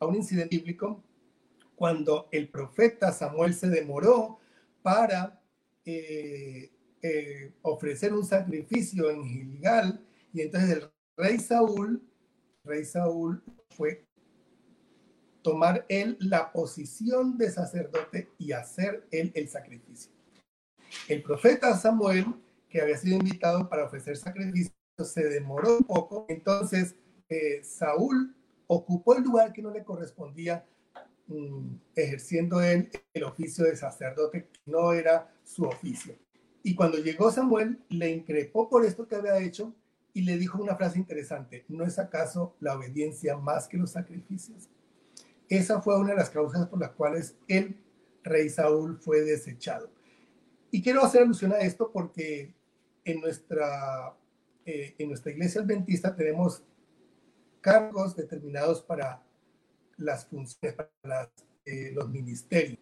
[0.00, 1.02] a un incidente bíblico
[1.76, 4.40] cuando el profeta Samuel se demoró
[4.82, 5.40] para
[5.84, 12.02] eh, eh, ofrecer un sacrificio en Gilgal y entonces el rey Saúl,
[12.64, 13.40] rey Saúl
[13.70, 14.04] fue
[15.42, 20.10] tomar él la posición de sacerdote y hacer él el sacrificio.
[21.06, 22.26] El profeta Samuel
[22.74, 26.96] que había sido invitado para ofrecer sacrificios, se demoró un poco, entonces
[27.28, 28.34] eh, Saúl
[28.66, 30.66] ocupó el lugar que no le correspondía,
[31.28, 36.16] mm, ejerciendo él el oficio de sacerdote, que no era su oficio.
[36.64, 39.72] Y cuando llegó Samuel, le increpó por esto que había hecho
[40.12, 44.68] y le dijo una frase interesante, ¿no es acaso la obediencia más que los sacrificios?
[45.48, 47.76] Esa fue una de las causas por las cuales el
[48.24, 49.92] rey Saúl fue desechado.
[50.72, 52.52] Y quiero hacer alusión a esto porque
[53.04, 54.16] en nuestra,
[54.64, 56.62] eh, en nuestra iglesia adventista tenemos
[57.60, 59.22] cargos determinados para
[59.96, 61.30] las funciones, para
[61.64, 62.78] eh, los ministerios.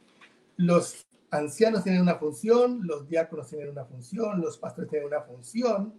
[0.56, 5.94] Los ancianos tienen una función, los diáconos tienen una función, los pastores tienen una función.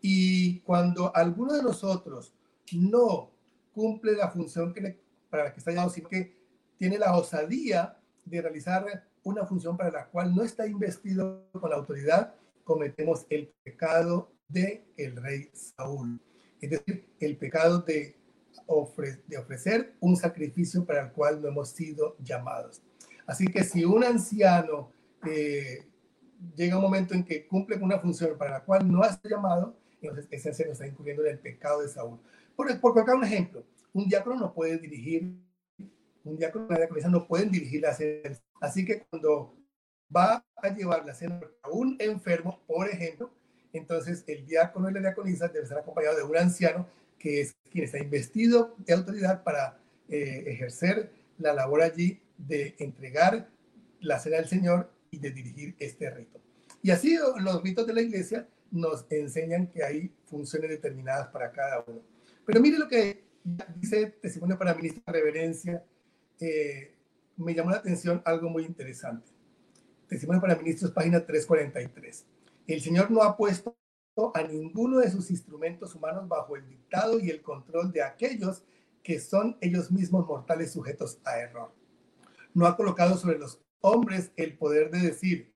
[0.00, 2.34] Y cuando alguno de nosotros
[2.72, 3.30] no
[3.74, 6.36] cumple la función que para la que está llamado, sino que
[6.76, 11.76] tiene la osadía de realizar una función para la cual no está investido con la
[11.76, 12.34] autoridad,
[12.68, 16.20] cometemos el pecado de el rey Saúl.
[16.60, 18.14] Es decir, el pecado de,
[18.66, 22.82] ofrecer un sacrificio para el cual no hemos sido llamados.
[23.26, 24.92] Así que si un anciano
[25.26, 25.86] eh,
[26.54, 29.36] llega un momento en que cumple con una función para la cual no ha sido
[29.36, 32.20] llamado, entonces ese anciano está incurriendo en el pecado de Saúl.
[32.54, 33.64] Por, por colocar un ejemplo,
[33.94, 35.34] un diácono no puede dirigir,
[36.24, 37.96] un diácono y una diaconisa no pueden dirigir la.
[38.60, 39.57] Así que cuando
[40.14, 43.30] va a llevar la cena a un enfermo, por ejemplo,
[43.72, 46.86] entonces el diácono y la diaconisa debe estar acompañado de un anciano
[47.18, 49.78] que es quien está investido de autoridad para
[50.08, 53.48] eh, ejercer la labor allí de entregar
[54.00, 56.40] la cena del Señor y de dirigir este rito.
[56.82, 61.84] Y así los ritos de la iglesia nos enseñan que hay funciones determinadas para cada
[61.86, 62.00] uno.
[62.44, 63.24] Pero mire lo que
[63.76, 65.84] dice Testimonio para Ministro de Reverencia.
[66.40, 66.94] Eh,
[67.36, 69.30] me llamó la atención algo muy interesante.
[70.08, 72.24] Testimonio para Ministros, página 343.
[72.66, 73.76] El Señor no ha puesto
[74.34, 78.64] a ninguno de sus instrumentos humanos bajo el dictado y el control de aquellos
[79.02, 81.72] que son ellos mismos mortales sujetos a error.
[82.54, 85.54] No ha colocado sobre los hombres el poder de decir,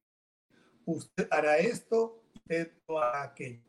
[0.85, 3.63] usted hará esto, usted no hará aquello.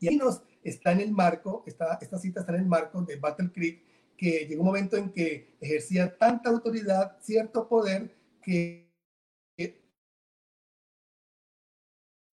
[0.00, 3.16] Y ahí nos está en el marco, esta, esta cita está en el marco de
[3.16, 3.82] Battle Creek,
[4.16, 8.87] que llegó un momento en que ejercía tanta autoridad, cierto poder, que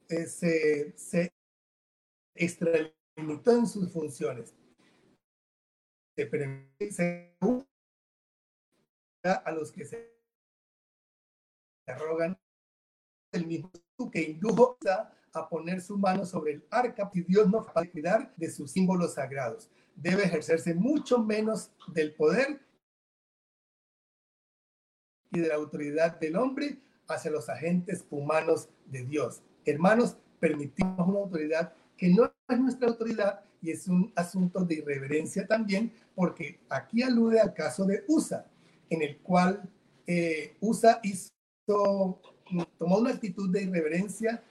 [0.07, 1.33] se, se
[2.35, 4.53] extralimitó en sus funciones.
[6.15, 7.35] Se permite
[9.23, 10.15] a los que se
[11.87, 12.37] arrogan
[13.31, 13.71] el mismo
[14.11, 14.77] que indujo
[15.33, 18.71] a poner su mano sobre el arca y Dios no va a cuidar de sus
[18.71, 19.69] símbolos sagrados.
[19.95, 22.61] Debe ejercerse mucho menos del poder
[25.31, 29.43] y de la autoridad del hombre hacia los agentes humanos de Dios.
[29.65, 35.47] Hermanos, permitimos una autoridad que no es nuestra autoridad y es un asunto de irreverencia
[35.47, 38.45] también, porque aquí alude al caso de USA,
[38.89, 39.67] en el cual
[40.05, 41.31] eh, USA hizo,
[42.77, 44.43] tomó una actitud de irreverencia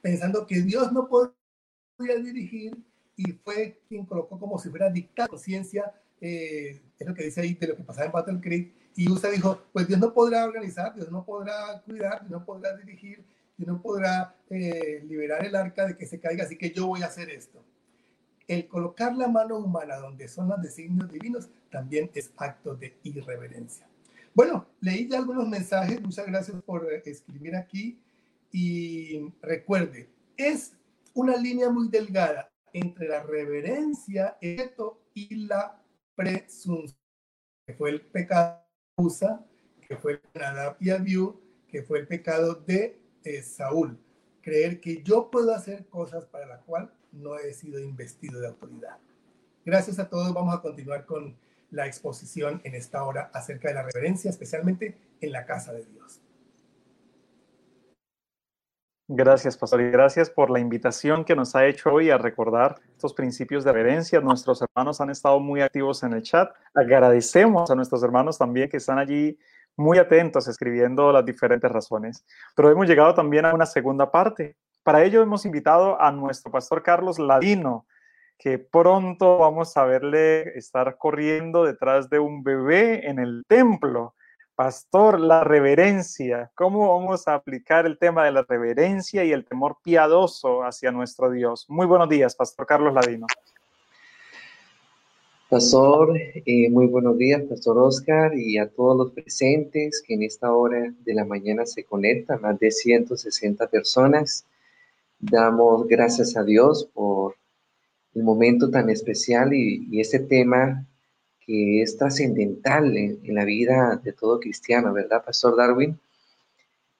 [0.00, 2.76] pensando que Dios no podía dirigir
[3.16, 7.54] y fue quien colocó como si fuera dictada conciencia, eh, es lo que dice ahí
[7.54, 10.94] de lo que pasaba en Battle Creek, y USA dijo, pues Dios no podrá organizar,
[10.94, 13.24] Dios no podrá cuidar, Dios no podrá dirigir,
[13.56, 17.02] Dios no podrá eh, liberar el arca de que se caiga, así que yo voy
[17.02, 17.64] a hacer esto.
[18.46, 23.86] El colocar la mano humana donde son los designios divinos también es acto de irreverencia.
[24.34, 27.98] Bueno, leí ya algunos mensajes, muchas gracias por eh, escribir aquí
[28.50, 30.72] y recuerde, es
[31.14, 35.80] una línea muy delgada entre la reverencia y la
[36.16, 36.98] presunción,
[37.66, 38.60] que fue el pecado
[38.96, 39.44] de Usa,
[39.86, 43.98] que fue el Nadab y Abiú, que fue el pecado de eh, Saúl.
[44.42, 48.98] Creer que yo puedo hacer cosas para las cuales no he sido investido de autoridad.
[49.64, 50.32] Gracias a todos.
[50.34, 51.36] Vamos a continuar con
[51.70, 56.20] la exposición en esta hora acerca de la reverencia, especialmente en la casa de Dios.
[59.06, 63.12] Gracias, pastor, y gracias por la invitación que nos ha hecho hoy a recordar estos
[63.12, 64.20] principios de reverencia.
[64.20, 66.50] Nuestros hermanos han estado muy activos en el chat.
[66.72, 69.38] Agradecemos a nuestros hermanos también que están allí
[69.76, 72.24] muy atentos escribiendo las diferentes razones.
[72.54, 74.56] Pero hemos llegado también a una segunda parte.
[74.82, 77.86] Para ello hemos invitado a nuestro pastor Carlos Ladino,
[78.38, 84.14] que pronto vamos a verle estar corriendo detrás de un bebé en el templo
[84.56, 86.52] Pastor, la reverencia.
[86.54, 91.28] ¿Cómo vamos a aplicar el tema de la reverencia y el temor piadoso hacia nuestro
[91.32, 91.66] Dios?
[91.68, 93.26] Muy buenos días, Pastor Carlos Ladino.
[95.54, 100.52] Pastor, eh, muy buenos días, Pastor Oscar, y a todos los presentes que en esta
[100.52, 104.44] hora de la mañana se conectan, más de 160 personas.
[105.20, 107.36] Damos gracias a Dios por
[108.14, 110.88] el momento tan especial y, y ese tema
[111.46, 115.96] que es trascendental en, la vida de todo cristiano, ¿verdad, Pastor Darwin?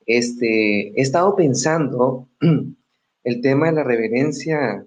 [0.07, 2.29] Este, he estado pensando
[3.25, 4.87] el tema de la reverencia,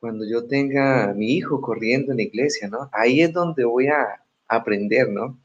[0.00, 2.88] cuando yo tenga a mi hijo corriendo en la iglesia, ¿no?
[2.92, 5.40] Ahí es donde voy a aprender, ¿no?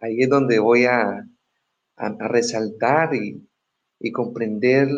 [0.00, 1.26] Ahí es donde voy a,
[1.96, 3.42] resaltar y,
[4.12, 4.88] comprender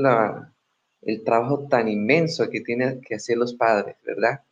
[1.02, 4.42] el trabajo tan inmenso que tienen que hacer los padres, ¿verdad?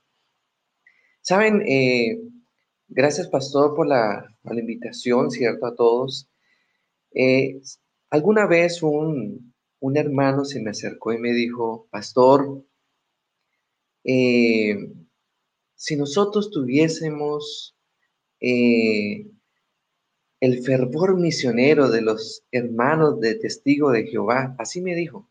[1.21, 2.21] Saben, eh,
[2.89, 5.67] gracias Pastor por la, invitación, ¿cierto?
[5.67, 6.29] A todos.
[7.13, 7.61] Eh,
[8.11, 12.65] alguna vez un, un, hermano se me acercó y me dijo, Pastor,
[14.07, 14.93] eh,
[15.75, 17.77] si nosotros tuviésemos
[20.41, 25.29] el fervor misionero de los hermanos de testigo de Jehová, así me dijo,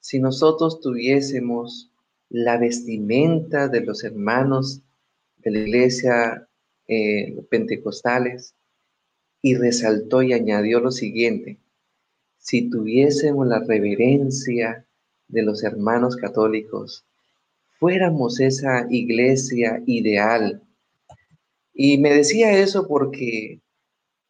[0.00, 1.90] si nosotros tuviésemos
[2.28, 4.82] la vestimenta de los hermanos
[5.38, 6.48] de la iglesia
[6.88, 8.54] eh, pentecostales
[9.42, 11.58] y resaltó y añadió lo siguiente,
[12.38, 14.86] si tuviésemos la reverencia
[15.28, 17.04] de los hermanos católicos,
[17.78, 20.62] fuéramos esa iglesia ideal.
[21.74, 23.60] Y me decía eso porque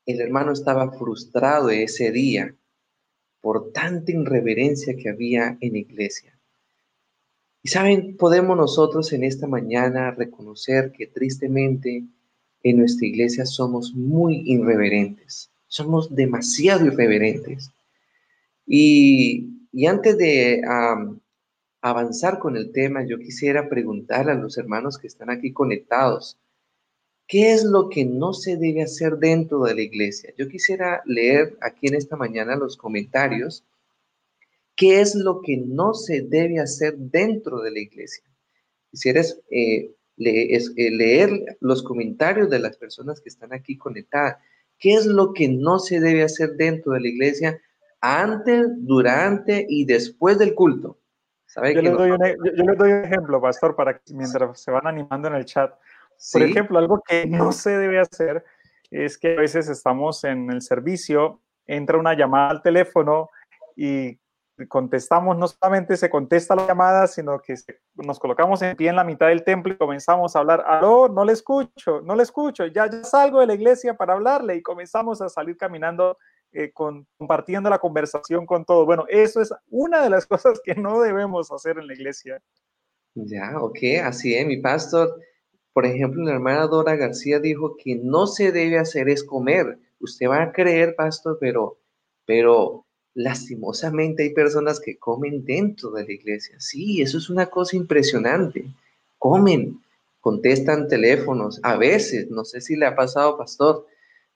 [0.04, 2.54] el hermano estaba frustrado ese día
[3.40, 6.36] por tanta irreverencia que había en iglesia.
[7.62, 12.04] Y saben, podemos nosotros en esta mañana reconocer que tristemente
[12.62, 17.70] en nuestra iglesia somos muy irreverentes, somos demasiado irreverentes.
[18.66, 19.52] Y,
[19.86, 20.62] antes de
[21.90, 26.38] avanzar con el tema, yo quisiera preguntar a los hermanos que están aquí conectados,
[27.26, 30.32] ¿qué es lo que no se debe hacer dentro de la iglesia?
[30.36, 33.64] Yo quisiera leer aquí en esta mañana los comentarios
[34.76, 38.22] ¿Qué es lo que no se debe hacer dentro de la iglesia?
[38.90, 44.36] Quisieras eh, eh, leer los comentarios de las personas que están aquí conectadas.
[44.78, 47.60] ¿Qué es lo que no se debe hacer dentro de la iglesia
[48.02, 50.98] antes, durante y después del culto?
[51.62, 55.44] E, yo, les doy un, ejemplo, pastor, para que mientras se van animando en el
[55.44, 55.74] chat.
[56.32, 58.44] Por ejemplo, algo que no se debe hacer
[58.90, 63.30] es que a veces estamos en el servicio, entra una llamada al teléfono
[63.74, 64.18] y
[64.68, 67.54] contestamos, no solamente se contesta la llamada, sino que
[67.94, 71.24] nos colocamos en pie en la mitad del templo y comenzamos a hablar, aló, no
[71.24, 75.20] le escucho, no le escucho, ya, ya salgo de la iglesia para hablarle y comenzamos
[75.20, 76.16] a salir caminando,
[76.52, 78.86] eh, compartiendo la conversación con todo.
[78.86, 82.42] Bueno, eso es una de las cosas que no debemos hacer en la iglesia.
[83.14, 85.20] Ya, ok, así es, mi pastor.
[85.72, 89.78] Por ejemplo, la hermana Dora García dijo que no se debe hacer es comer.
[90.00, 91.78] Usted va a creer, pastor, pero,
[92.24, 96.56] pero lastimosamente hay personas que comen dentro de la iglesia.
[96.60, 98.66] Sí, eso es una cosa impresionante.
[99.18, 99.80] Comen,
[100.20, 101.58] contestan teléfonos.
[101.62, 103.86] A veces, no sé si le ha pasado, pastor,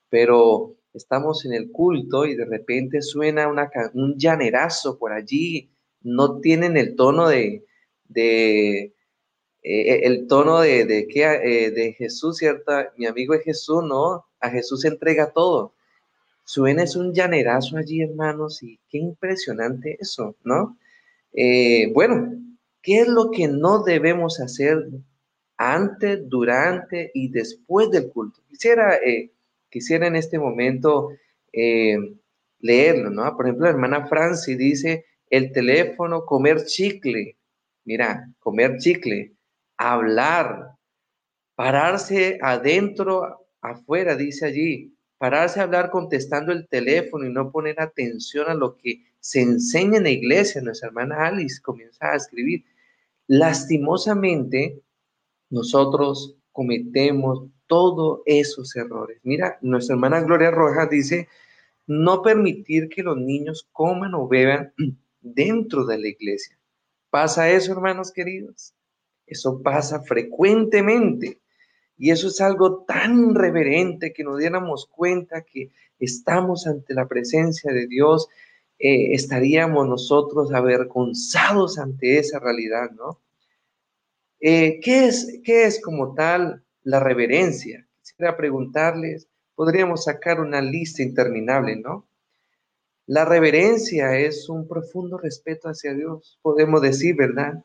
[0.09, 5.71] pero estamos en el culto y de repente suena una, un llanerazo por allí.
[6.03, 7.65] No tienen el tono de,
[8.09, 8.95] de
[9.63, 12.73] eh, el tono de, de, eh, de Jesús, ¿cierto?
[12.97, 14.27] Mi amigo es Jesús, ¿no?
[14.41, 15.75] A Jesús se entrega todo
[16.53, 20.77] Suena es un llanerazo allí, hermanos, y qué impresionante eso, ¿no?
[21.33, 22.43] Eh, bueno,
[22.83, 24.85] ¿qué es lo que no debemos hacer
[25.57, 28.41] antes, durante y después del culto?
[28.49, 29.31] Quisiera, eh,
[29.71, 31.11] quisiera en este momento
[31.53, 31.97] eh,
[32.59, 33.37] leerlo, ¿no?
[33.37, 37.37] Por ejemplo, la hermana Franci dice, el teléfono, comer chicle,
[37.85, 39.33] mira, comer chicle,
[39.77, 40.73] hablar,
[41.55, 48.49] pararse adentro, afuera, dice allí, pararse a hablar contestando el teléfono y no poner atención
[48.49, 50.63] a lo que se enseña en la iglesia.
[50.63, 52.65] Nuestra hermana Alice comienza a escribir.
[53.27, 54.83] Lastimosamente,
[55.51, 59.21] nosotros cometemos todos esos errores.
[59.23, 61.29] Mira, nuestra hermana Gloria Rojas dice,
[61.87, 64.75] no permitir que los niños coman o beban
[65.21, 66.59] dentro de la iglesia.
[67.11, 68.75] ¿Pasa eso, hermanos queridos?
[69.25, 71.39] Eso pasa frecuentemente.
[71.97, 77.73] Y eso es algo tan reverente que nos diéramos cuenta que estamos ante la presencia
[77.73, 78.29] de Dios,
[78.81, 83.21] eh, estaríamos nosotros avergonzados ante esa realidad, ¿no?
[84.41, 87.87] Eh, ¿qué, es, ¿Qué es como tal la reverencia?
[88.03, 92.09] Quisiera preguntarles, podríamos sacar una lista interminable, ¿no?
[93.07, 97.65] La reverencia es un profundo respeto hacia Dios, podemos decir, ¿verdad?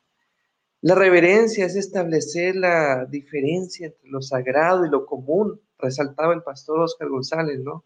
[0.82, 6.80] La reverencia es establecer la diferencia entre lo sagrado y lo común, resaltaba el pastor
[6.82, 7.86] Oscar González, ¿no?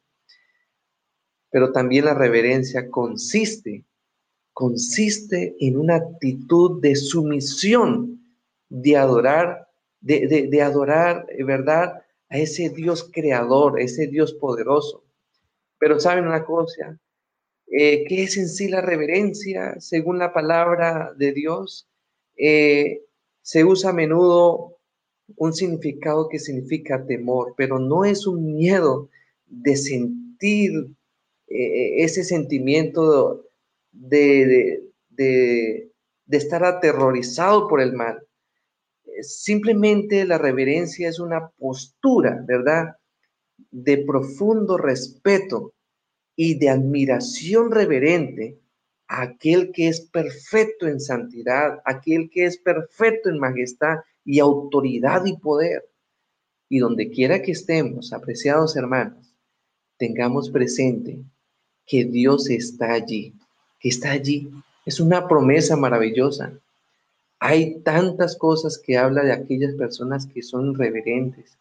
[1.50, 3.86] Pero también la reverencia consiste,
[4.54, 8.22] consiste en una actitud de sumisión,
[8.68, 9.68] de adorar,
[10.02, 12.04] de, adorar, ¿verdad?
[12.30, 15.04] A ese Dios creador, ese Dios poderoso.
[15.78, 17.00] Pero saben una cosa,
[17.68, 21.89] eh, ¿qué es en sí la reverencia según la palabra de Dios?
[22.39, 23.04] eh,
[23.41, 24.78] se usa a menudo
[25.36, 29.10] un significado que significa temor, pero no es un miedo
[29.45, 30.72] de sentir
[31.47, 33.45] eh, ese sentimiento
[33.91, 35.91] de, de,
[36.32, 38.26] estar aterrorizado por el mal.
[39.22, 42.95] Simplemente la reverencia es una postura, ¿verdad?
[43.72, 45.74] De profundo respeto
[46.36, 48.59] y de admiración reverente
[49.07, 55.26] a aquel que es perfecto en santidad, aquel que es perfecto en majestad y autoridad
[55.26, 55.89] y poder.
[56.70, 59.36] Y donde quiera que estemos, apreciados hermanos,
[59.97, 61.20] tengamos presente
[61.86, 63.34] que Dios está allí,
[63.80, 64.49] que está allí.
[64.86, 66.53] Es una promesa maravillosa.
[67.40, 71.58] Hay tantas cosas que habla de aquellas personas que son reverentes.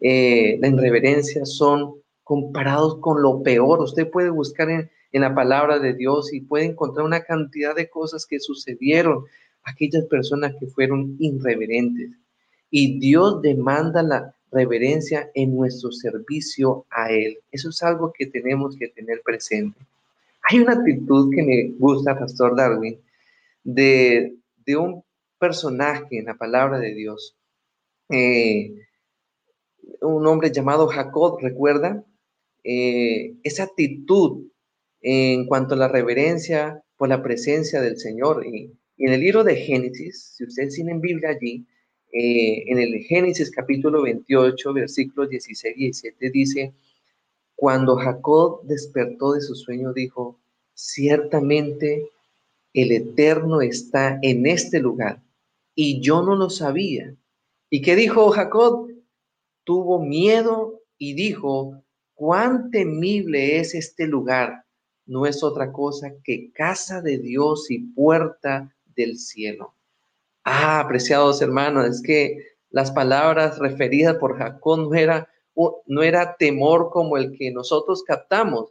[0.00, 3.80] Eh, la irreverencia son comparados con lo peor.
[3.80, 8.24] Usted puede buscar en, la palabra de Dios y puede encontrar una cantidad de cosas
[8.26, 9.24] que sucedieron
[9.64, 12.10] aquellas personas que fueron irreverentes.
[12.70, 17.38] Y Dios demanda la reverencia en nuestro servicio a Él.
[17.50, 19.78] Eso es algo que tenemos que tener presente.
[20.48, 22.98] Hay una actitud que me gusta, Pastor Darwin,
[23.64, 24.36] de,
[24.78, 25.02] un
[25.40, 27.36] personaje en la palabra de Dios.
[28.10, 28.74] Eh,
[30.02, 32.04] un hombre llamado Jacob, ¿recuerda?
[32.62, 34.46] Eh, esa actitud
[35.00, 38.46] en cuanto a la reverencia por la presencia del Señor.
[38.46, 41.66] Y, en el libro de Génesis, si ustedes tienen Biblia allí,
[42.12, 46.74] eh, en el Génesis capítulo 28, versículos 16 y 17 dice,
[47.56, 50.38] cuando Jacob despertó de su sueño, dijo,
[50.74, 52.10] ciertamente
[52.74, 55.22] el Eterno está en este lugar
[55.82, 57.16] y yo no lo sabía.
[57.70, 58.90] ¿Y qué dijo Jacob?
[59.64, 61.82] Tuvo miedo y dijo,
[62.14, 64.66] cuán temible es este lugar.
[65.06, 69.74] No es otra cosa que casa de Dios y puerta del cielo.
[70.44, 72.36] Ah, apreciados hermanos, es que
[72.68, 75.30] las palabras referidas por Jacob no era,
[75.86, 78.70] no era temor como el que nosotros captamos.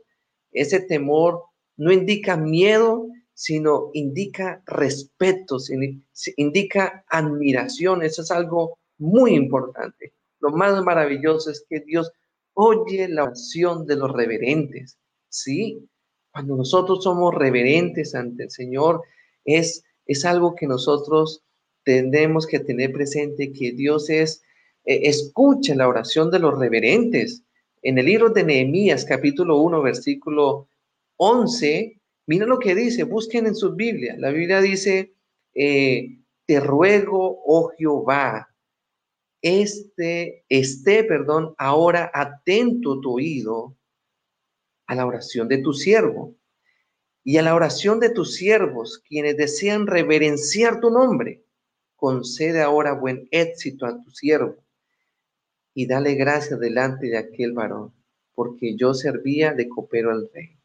[0.51, 1.43] Ese temor
[1.76, 3.07] no indica miedo,
[3.40, 5.60] sino indica respeto,
[6.36, 8.04] indica admiración.
[8.04, 10.12] Eso es algo muy importante.
[10.42, 12.12] Lo más maravilloso es que Dios
[12.54, 14.98] oye la oración de los reverentes.
[15.30, 15.88] Sí,
[16.34, 19.04] cuando nosotros somos reverentes ante el Señor,
[19.46, 21.42] es, es algo que nosotros
[21.86, 24.42] tenemos que tener presente, que Dios es,
[24.84, 27.44] eh, escucha la oración de los reverentes.
[27.84, 30.68] En el libro de Nehemías, capítulo 1, versículo
[31.16, 31.99] 11,
[32.30, 34.15] mira lo que dice, busquen en su Biblia.
[34.19, 35.15] La Biblia dice,
[35.55, 38.53] eh, te ruego, oh Jehová,
[39.41, 43.75] este, esté, perdón, ahora atento tu oído
[44.86, 46.36] a la oración de tu siervo
[47.23, 51.43] y a la oración de tus siervos, quienes desean reverenciar tu nombre.
[51.95, 54.63] Concede ahora buen éxito a tu siervo
[55.73, 57.91] y dale gracia delante de aquel varón,
[58.36, 60.59] porque yo servía de copero al rey.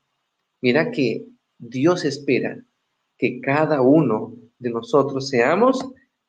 [0.61, 2.63] Mira que Dios espera
[3.19, 5.85] que cada uno de nosotros seamos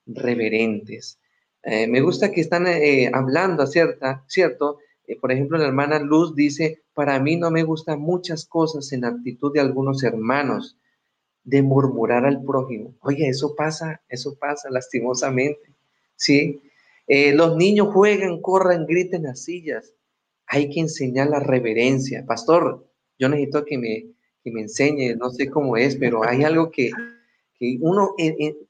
[0.05, 1.19] reverentes,
[1.65, 4.23] eh, me gusta que están eh, hablando, ¿cierta?
[4.28, 4.78] ¿cierto?
[5.07, 9.01] Eh, por ejemplo, la hermana Luz dice, para mí no me gustan muchas cosas en
[9.01, 10.78] la actitud de algunos hermanos
[11.43, 12.93] de murmurar al prójimo.
[13.01, 15.73] Oye, eso pasa, eso pasa lastimosamente,
[16.15, 16.61] ¿sí?
[17.07, 19.93] los niños juegan, corren, griten las sillas.
[20.47, 22.26] Hay que enseñar la reverencia.
[22.26, 22.88] Pastor,
[23.19, 24.14] yo necesito que me,
[24.46, 26.91] que me enseñe, no sé cómo es, pero hay algo que,
[27.58, 28.12] que uno,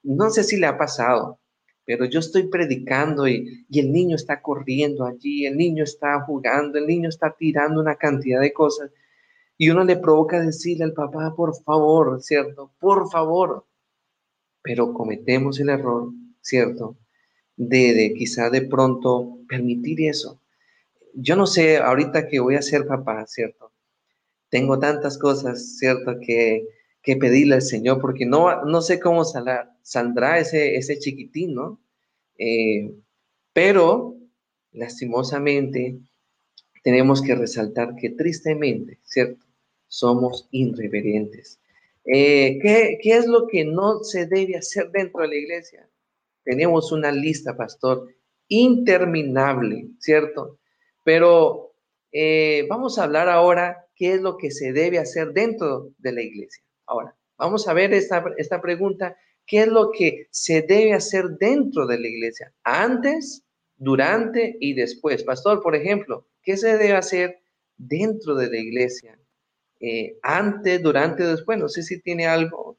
[0.03, 1.37] no sé si le ha pasado,
[1.85, 6.87] pero yo estoy predicando y, el niño está corriendo allí, el niño está jugando, el
[6.87, 8.89] niño está tirando una cantidad de cosas
[9.57, 12.71] y uno le provoca decirle al papá, por favor, ¿cierto?
[12.79, 13.65] Por favor.
[14.61, 16.09] Pero cometemos el error,
[16.39, 16.95] ¿cierto?
[17.57, 20.39] De, de quizá de pronto permitir eso.
[21.13, 23.74] Yo no sé ahorita que voy a ser papá, ¿cierto?
[24.55, 26.17] Tengo tantas cosas, ¿cierto?
[26.25, 26.65] Que,
[27.03, 31.81] que pedirle al Señor porque no, no sé cómo saldrá ese, ese chiquitín, ¿no?
[32.37, 32.89] Eh,
[33.51, 34.15] pero,
[34.71, 35.97] lastimosamente,
[36.85, 39.45] tenemos que resaltar que tristemente, ¿cierto?
[39.89, 41.59] Somos irreverentes.
[42.05, 45.89] Eh, ¿qué, ¿Qué es lo que no se debe hacer dentro de la iglesia?
[46.45, 48.07] Tenemos una lista, pastor,
[48.47, 50.59] interminable, ¿cierto?
[51.03, 51.73] Pero
[52.13, 56.21] eh, vamos a hablar ahora qué es lo que se debe hacer dentro de la
[56.21, 56.63] iglesia.
[56.85, 59.15] Ahora, vamos a ver esta, esta pregunta
[59.45, 63.43] qué es lo que se debe hacer dentro de la iglesia, antes,
[63.77, 65.23] durante y después.
[65.23, 67.41] Pastor, por ejemplo, ¿qué se debe hacer
[67.77, 69.17] dentro de la iglesia?
[69.79, 71.59] Eh, antes, durante, después.
[71.59, 72.77] No sé si tiene algo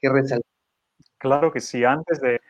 [0.00, 0.44] que resaltar.
[1.18, 2.40] Claro que sí, antes de,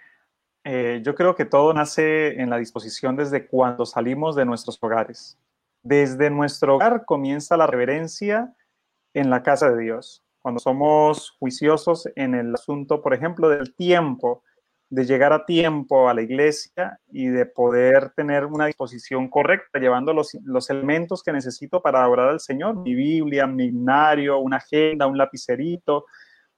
[0.65, 5.39] eh, yo creo que todo nace en la disposición desde cuando salimos de nuestros hogares.
[5.85, 8.55] Desde nuestro hogar comienza la reverencia
[9.13, 10.25] en la casa de Dios.
[10.41, 14.43] Cuando somos juiciosos en el asunto, por ejemplo, del tiempo,
[14.89, 20.15] de llegar a tiempo a la iglesia y de poder tener una disposición correcta, llevando
[20.15, 25.07] los, los elementos que necesito para adorar al Señor, mi Biblia, mi himnario, una agenda,
[25.07, 26.07] un lapicerito,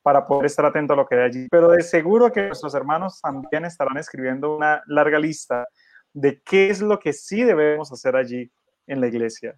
[0.03, 1.49] para poder estar atento a lo que hay allí.
[1.51, 5.67] Pero de seguro que nuestros hermanos también estarán escribiendo una larga lista
[6.13, 8.53] de qué es lo que sí debemos hacer allí
[8.87, 9.55] en la iglesia.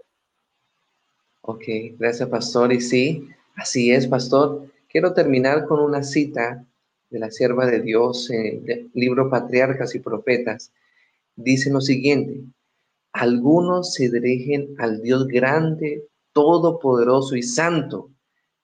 [1.43, 1.64] Ok,
[1.99, 2.72] gracias pastor.
[2.72, 4.66] Y sí, así es, pastor.
[4.89, 6.64] Quiero terminar con una cita
[7.11, 10.72] de la sierva de Dios en el libro Patriarcas y Profetas.
[11.37, 12.43] Dice lo siguiente,
[13.12, 18.11] algunos se dirigen al Dios grande, todopoderoso y santo,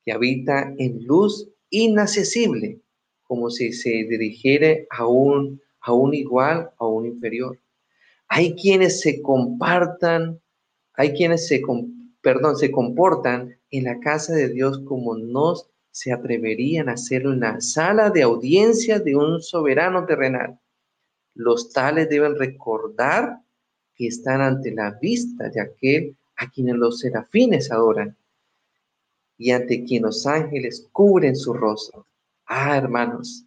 [0.05, 2.81] que habita en luz inaccesible,
[3.25, 7.59] como si se dirigiera a un, a un igual, a un inferior.
[8.29, 10.41] Hay quienes se compartan,
[10.95, 11.63] hay quienes se,
[12.23, 15.55] perdón, se comportan en la casa de Dios como no
[15.91, 20.59] se atreverían a hacerlo en la sala de audiencia de un soberano terrenal.
[21.35, 23.41] Los tales deben recordar
[23.95, 28.17] que están ante la vista de aquel a quienes los serafines adoran
[29.37, 32.07] y ante quien los ángeles cubren su rostro.
[32.47, 33.45] Ah, hermanos,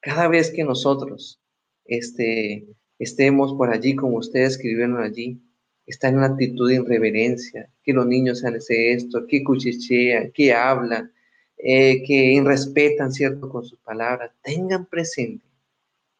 [0.00, 1.40] cada vez que nosotros
[1.84, 2.66] este,
[2.98, 5.40] estemos por allí, como ustedes escribieron allí,
[5.86, 11.12] está en una actitud de irreverencia, que los niños hacen esto, que cuchichean, que hablan,
[11.58, 14.32] eh, que irrespetan, ¿cierto?, con sus palabras.
[14.42, 15.46] Tengan presente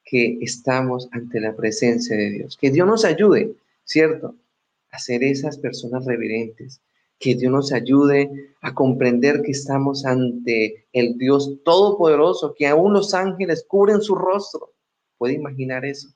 [0.05, 2.57] que estamos ante la presencia de Dios.
[2.57, 3.55] Que Dios nos ayude,
[3.85, 4.37] ¿cierto?,
[4.91, 6.81] a ser esas personas reverentes,
[7.19, 13.15] que Dios nos ayude a comprender que estamos ante el Dios Todopoderoso, que aún los
[13.15, 14.73] ángeles cubren su rostro.
[15.19, 16.09] ¿Puede imaginar eso?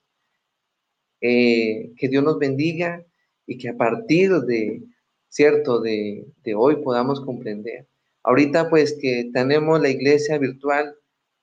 [1.20, 3.04] Eh, que Dios nos bendiga
[3.46, 4.82] y que a partir de,
[5.28, 7.86] cierto, de, de, hoy podamos comprender.
[8.22, 10.94] Ahorita pues que tenemos la iglesia virtual,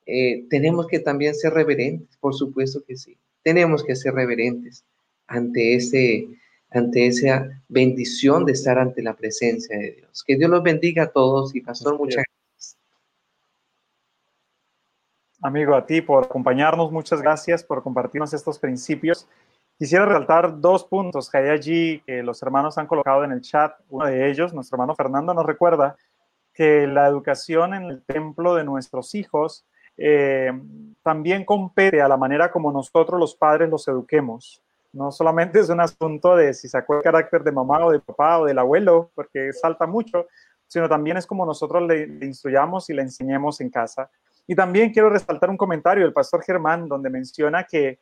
[0.06, 3.18] eh, tenemos que también ser reverentes, por supuesto que sí.
[3.44, 4.86] Tenemos que ser reverentes
[5.28, 6.28] ante ese
[6.70, 10.24] ante esa bendición de estar ante la presencia de Dios.
[10.26, 12.78] Que Dios los bendiga a todos y pastor, muchas gracias.
[15.42, 19.28] Amigo, a ti por acompañarnos, muchas gracias por compartirnos estos principios.
[19.78, 23.76] Quisiera resaltar dos puntos que hay allí que los hermanos han colocado en el chat.
[23.90, 25.96] Uno de ellos, nuestro hermano Fernando, nos recuerda
[26.52, 29.66] que la educación en el templo de nuestros hijos
[29.96, 30.52] eh,
[31.04, 34.64] también compete a la manera como nosotros los padres los eduquemos.
[34.94, 38.40] No solamente es un asunto de si sacó el carácter de mamá o de papá
[38.40, 40.26] o del abuelo, porque salta mucho,
[40.68, 44.10] sino también es como nosotros le, instruyamos y le enseñemos en casa.
[44.48, 48.00] Y también quiero resaltar un comentario del pastor Germán donde menciona que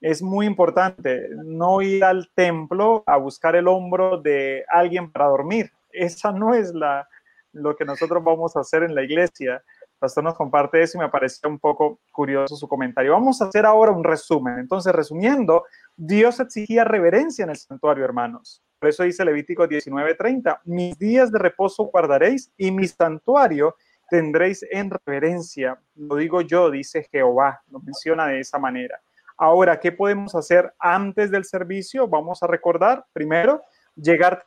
[0.00, 5.70] es muy importante no ir al templo a buscar el hombro de alguien para dormir.
[5.90, 7.08] Esa no es la,
[7.52, 9.62] lo que nosotros vamos a hacer en la iglesia.
[9.98, 13.12] Pastor nos comparte eso y me pareció un poco curioso su comentario.
[13.12, 14.58] Vamos a hacer ahora un resumen.
[14.58, 15.64] Entonces, resumiendo,
[15.96, 18.62] Dios exigía reverencia en el santuario, hermanos.
[18.78, 23.74] Por eso dice Levítico 19:30, mis días de reposo guardaréis y mi santuario
[24.10, 25.80] tendréis en reverencia.
[25.94, 29.00] Lo digo yo, dice Jehová, lo menciona de esa manera.
[29.36, 32.08] Ahora, ¿qué podemos hacer antes del servicio?
[32.08, 33.62] Vamos a recordar, primero,
[33.94, 34.46] llegar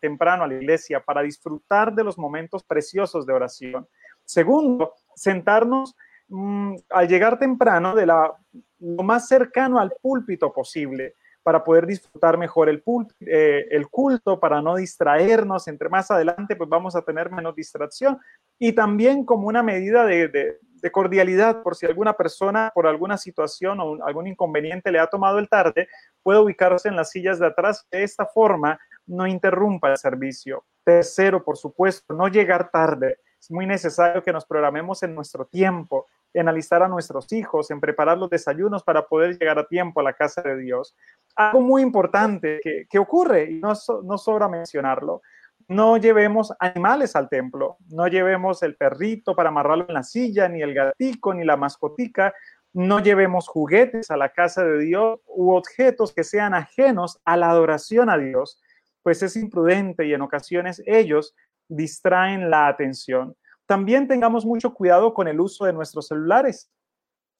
[0.00, 3.86] temprano a la iglesia para disfrutar de los momentos preciosos de oración.
[4.24, 5.94] Segundo, sentarnos
[6.30, 8.32] Mm, al llegar temprano de la,
[8.78, 12.84] lo más cercano al púlpito posible para poder disfrutar mejor el,
[13.20, 18.16] eh, el culto, para no distraernos, entre más adelante pues vamos a tener menos distracción
[18.60, 20.58] y también como una medida de,
[20.90, 25.48] cordialidad por si alguna persona por alguna situación o algún inconveniente le ha tomado el
[25.48, 25.88] tarde,
[26.22, 30.64] puede ubicarse en las sillas de atrás, de esta forma no interrumpa el servicio.
[30.84, 33.18] Tercero, por supuesto, no llegar tarde.
[33.38, 37.80] Es muy necesario que nos programemos en nuestro tiempo, en alistar a nuestros hijos, en
[37.80, 40.94] preparar los desayunos para poder llegar a tiempo a la casa de Dios.
[41.34, 45.22] Algo muy importante que, ocurre, y no sobra mencionarlo,
[45.70, 50.62] no llevemos animales al templo, no llevemos el perrito para amarrarlo en la silla, ni
[50.62, 52.34] el gatico, ni la mascotica,
[52.72, 57.50] no llevemos juguetes a la casa de Dios u objetos que sean ajenos a la
[57.50, 58.60] adoración a Dios,
[59.04, 61.36] pues es imprudente y en ocasiones ellos
[61.68, 63.36] distraen la atención.
[63.64, 66.68] También tengamos mucho cuidado con el uso de nuestros celulares.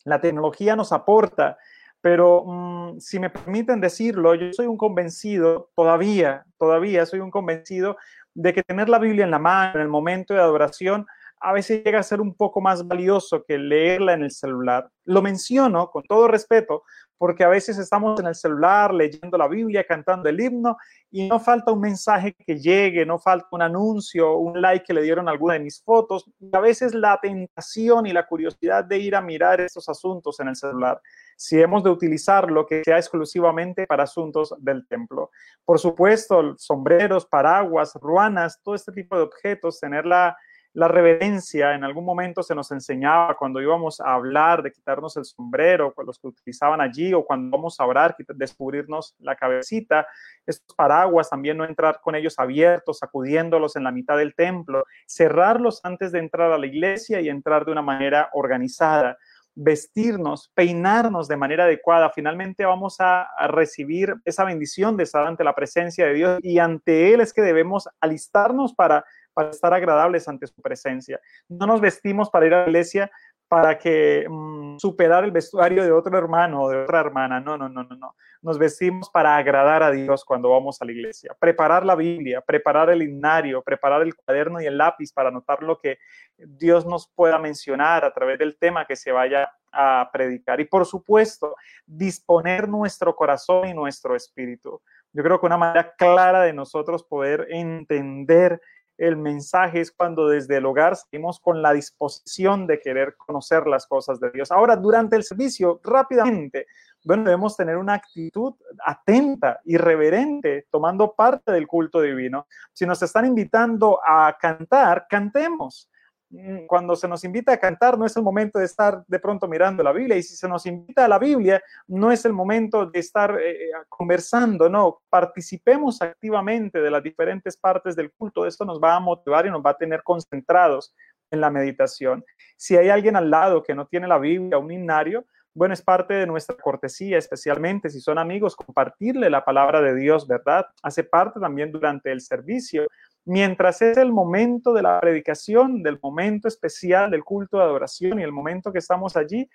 [0.05, 1.59] La tecnología nos aporta,
[2.01, 7.97] pero mm, si me permiten decirlo, yo soy un convencido, todavía, todavía soy un convencido
[8.41, 11.07] de que tener la Biblia en la mano en el momento de adoración
[11.43, 14.91] a veces llega a ser un poco más valioso que leerla en el celular.
[15.05, 16.83] Lo menciono con todo respeto
[17.21, 20.79] porque a veces estamos en el celular leyendo la Biblia, cantando el himno
[21.11, 25.03] y no falta un mensaje que llegue, no falta un anuncio, un like que le
[25.03, 29.21] dieron alguna de mis fotos a veces la tentación y la curiosidad de ir a
[29.21, 30.99] mirar estos asuntos en el celular
[31.37, 35.31] si hemos de utilizarlo que sea exclusivamente para asuntos del templo.
[35.63, 40.37] Por supuesto, sombreros, paraguas, ruanas, todo este tipo de objetos, tener la,
[40.75, 45.93] reverencia, en algún momento se nos enseñaba cuando íbamos a hablar de quitarnos el sombrero,
[45.93, 50.07] con los que utilizaban allí, o cuando vamos a orar, descubrirnos la cabecita,
[50.47, 55.81] estos paraguas también no entrar con ellos abiertos, sacudiéndolos en la mitad del templo, cerrarlos
[55.83, 59.17] antes de entrar a la iglesia y entrar de una manera organizada
[59.55, 65.55] vestirnos, peinarnos de manera adecuada, finalmente vamos a, recibir esa bendición de estar ante la
[65.55, 70.47] presencia de Dios y ante Él es que debemos alistarnos para, para estar agradables ante
[70.47, 71.21] su presencia.
[71.49, 73.11] No nos vestimos para ir a la iglesia
[73.51, 77.41] para que mm, superar el vestuario de otro hermano o de otra hermana.
[77.41, 78.15] No, no, no, no, no.
[78.43, 81.37] Nos vestimos para agradar a Dios cuando vamos a la iglesia.
[81.37, 85.79] Preparar la Biblia, preparar el himnario, preparar el cuaderno y el lápiz para anotar lo
[85.79, 85.99] que
[86.37, 90.61] Dios nos pueda mencionar a través del tema que se vaya a predicar.
[90.61, 94.81] Y por supuesto, disponer nuestro corazón y nuestro espíritu.
[95.13, 98.61] Yo creo que una manera clara de nosotros poder entender
[99.01, 103.87] el mensaje es cuando desde el hogar seguimos con la disposición de querer conocer las
[103.87, 104.53] cosas de Dios.
[104.53, 106.67] Ahora, durante el servicio, rápidamente,
[107.03, 112.47] bueno, debemos tener una actitud atenta y reverente, tomando parte del culto divino.
[112.75, 115.89] Si nos están invitando a cantar, cantemos.
[116.31, 119.49] Mm, cuando se nos invita a cantar, no es el momento de estar de pronto
[119.49, 120.17] mirando la Biblia.
[120.17, 123.65] Y si se nos invita a la Biblia, no es el momento de estar eh,
[123.65, 125.03] eh, conversando, no.
[125.11, 128.47] Participemos activamente de las diferentes partes del culto.
[128.47, 130.95] Esto nos va a motivar y nos va a tener concentrados
[131.33, 132.25] en la meditación.
[132.57, 136.15] Si hay alguien al lado que no tiene la Biblia, un himnario, bueno, es parte
[136.15, 140.67] de nuestra cortesía, especialmente si son amigos, compartirle la palabra de Dios, ¿verdad?
[140.81, 142.87] Hace parte también durante el servicio
[143.25, 148.23] mientras es el momento de la predicación, del momento especial del culto de adoración y
[148.23, 149.49] el momento que estamos allí,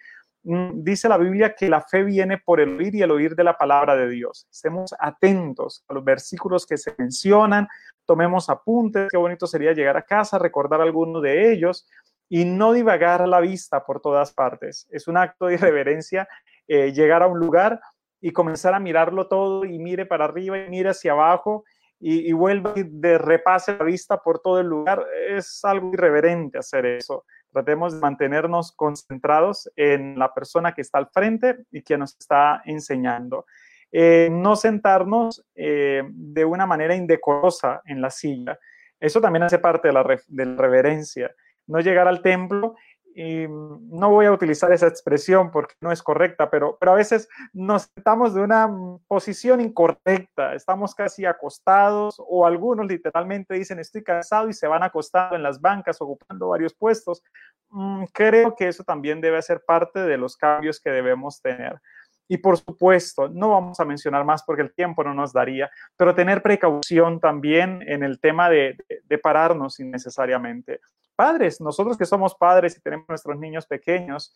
[0.44, 3.44] mm, dice la Biblia que la fe viene por el oír y el oír de
[3.44, 4.48] la palabra de Dios.
[4.52, 7.68] Estemos atentos a los versículos que se mencionan,
[8.06, 11.88] tomemos apuntes, qué bonito sería llegar a casa, recordar alguno de ellos
[12.30, 14.88] y no divagar la vista por todas partes.
[14.92, 16.28] Es un acto de irreverencia
[16.68, 17.80] eh, llegar a un lugar
[18.22, 21.64] y comenzar a mirarlo todo y mire para arriba y mire hacia abajo
[22.00, 25.06] y, y vuelva y de repase la vista por todo el lugar.
[25.30, 27.26] Es algo irreverente hacer eso.
[27.52, 32.62] Tratemos de mantenernos concentrados en la persona que está al frente y que nos está
[32.66, 33.46] enseñando.
[33.92, 38.60] Eh, no sentarnos eh, de una manera indecorosa en la silla.
[39.00, 41.34] Eso también hace parte de la, de la reverencia.
[41.68, 42.76] No llegar al templo
[43.16, 47.30] y no voy a utilizar esa expresión porque no es correcta, pero, pero a veces
[47.54, 48.70] nos estamos de una
[49.08, 55.38] posición incorrecta, estamos casi acostados o algunos literalmente dicen estoy cansado y se van acostando
[55.38, 57.24] en las bancas ocupando varios puestos.
[57.70, 61.80] Mm, creo que eso también debe ser parte de los cambios que debemos tener.
[62.28, 66.16] Y por supuesto, no vamos a mencionar más porque el tiempo no nos daría, pero
[66.16, 70.82] tener precaución también en el tema de, de pararnos innecesariamente
[71.16, 74.36] padres, nosotros que somos padres y tenemos nuestros niños pequeños,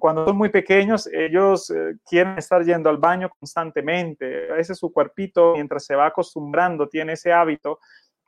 [0.00, 4.50] cuando son muy pequeños, ellos eh, quieren estar yendo al baño constantemente.
[4.50, 7.78] A veces su cuerpito, mientras se va acostumbrando, tiene ese hábito.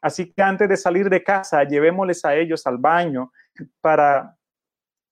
[0.00, 3.32] Así que antes de salir de casa, llevémosles a ellos al baño
[3.80, 4.37] para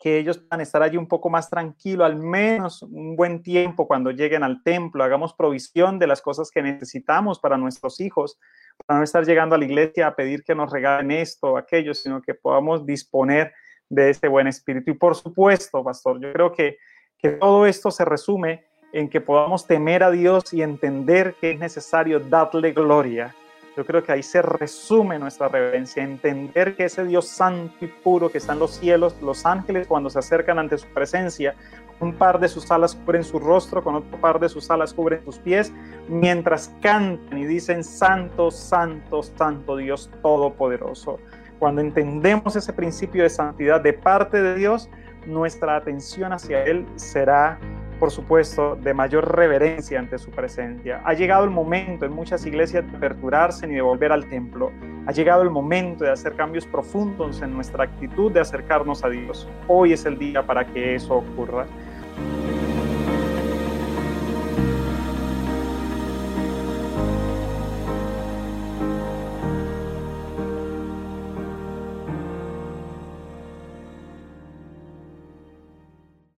[0.06, 4.12] que ellos puedan estar allí un poco más tranquilo, al menos un buen tiempo cuando
[4.12, 5.02] lleguen al templo.
[5.02, 8.38] Hagamos provisión de las cosas que necesitamos para nuestros hijos
[8.86, 11.92] para no estar llegando a la iglesia a pedir que nos regalen esto o aquello,
[11.92, 13.52] sino que podamos disponer
[13.88, 14.92] de ese buen espíritu.
[14.92, 16.78] Y por supuesto, pastor, yo creo que,
[17.18, 21.58] que todo esto se resume en que podamos temer a Dios y entender que es
[21.58, 23.34] necesario darle gloria.
[23.76, 28.30] Yo creo que ahí se resume nuestra reverencia, entender que ese Dios santo y puro
[28.30, 31.54] que está en los cielos, los ángeles cuando se acercan ante su presencia,
[32.00, 35.22] un par de sus alas cubren su rostro, con otro par de sus alas cubren
[35.24, 35.74] sus pies,
[36.08, 41.18] mientras cantan y dicen, Santo, Santo, Santo Dios Todopoderoso.
[41.58, 44.88] Cuando entendemos ese principio de santidad de parte de Dios,
[45.26, 47.58] nuestra atención hacia Él será,
[47.98, 51.00] por supuesto, de mayor reverencia ante su presencia.
[51.04, 54.70] Ha llegado el momento en muchas iglesias de aperturarse ni de volver al templo.
[55.06, 59.48] Ha llegado el momento de hacer cambios profundos en nuestra actitud de acercarnos a Dios.
[59.66, 61.66] Hoy es el día para que eso ocurra.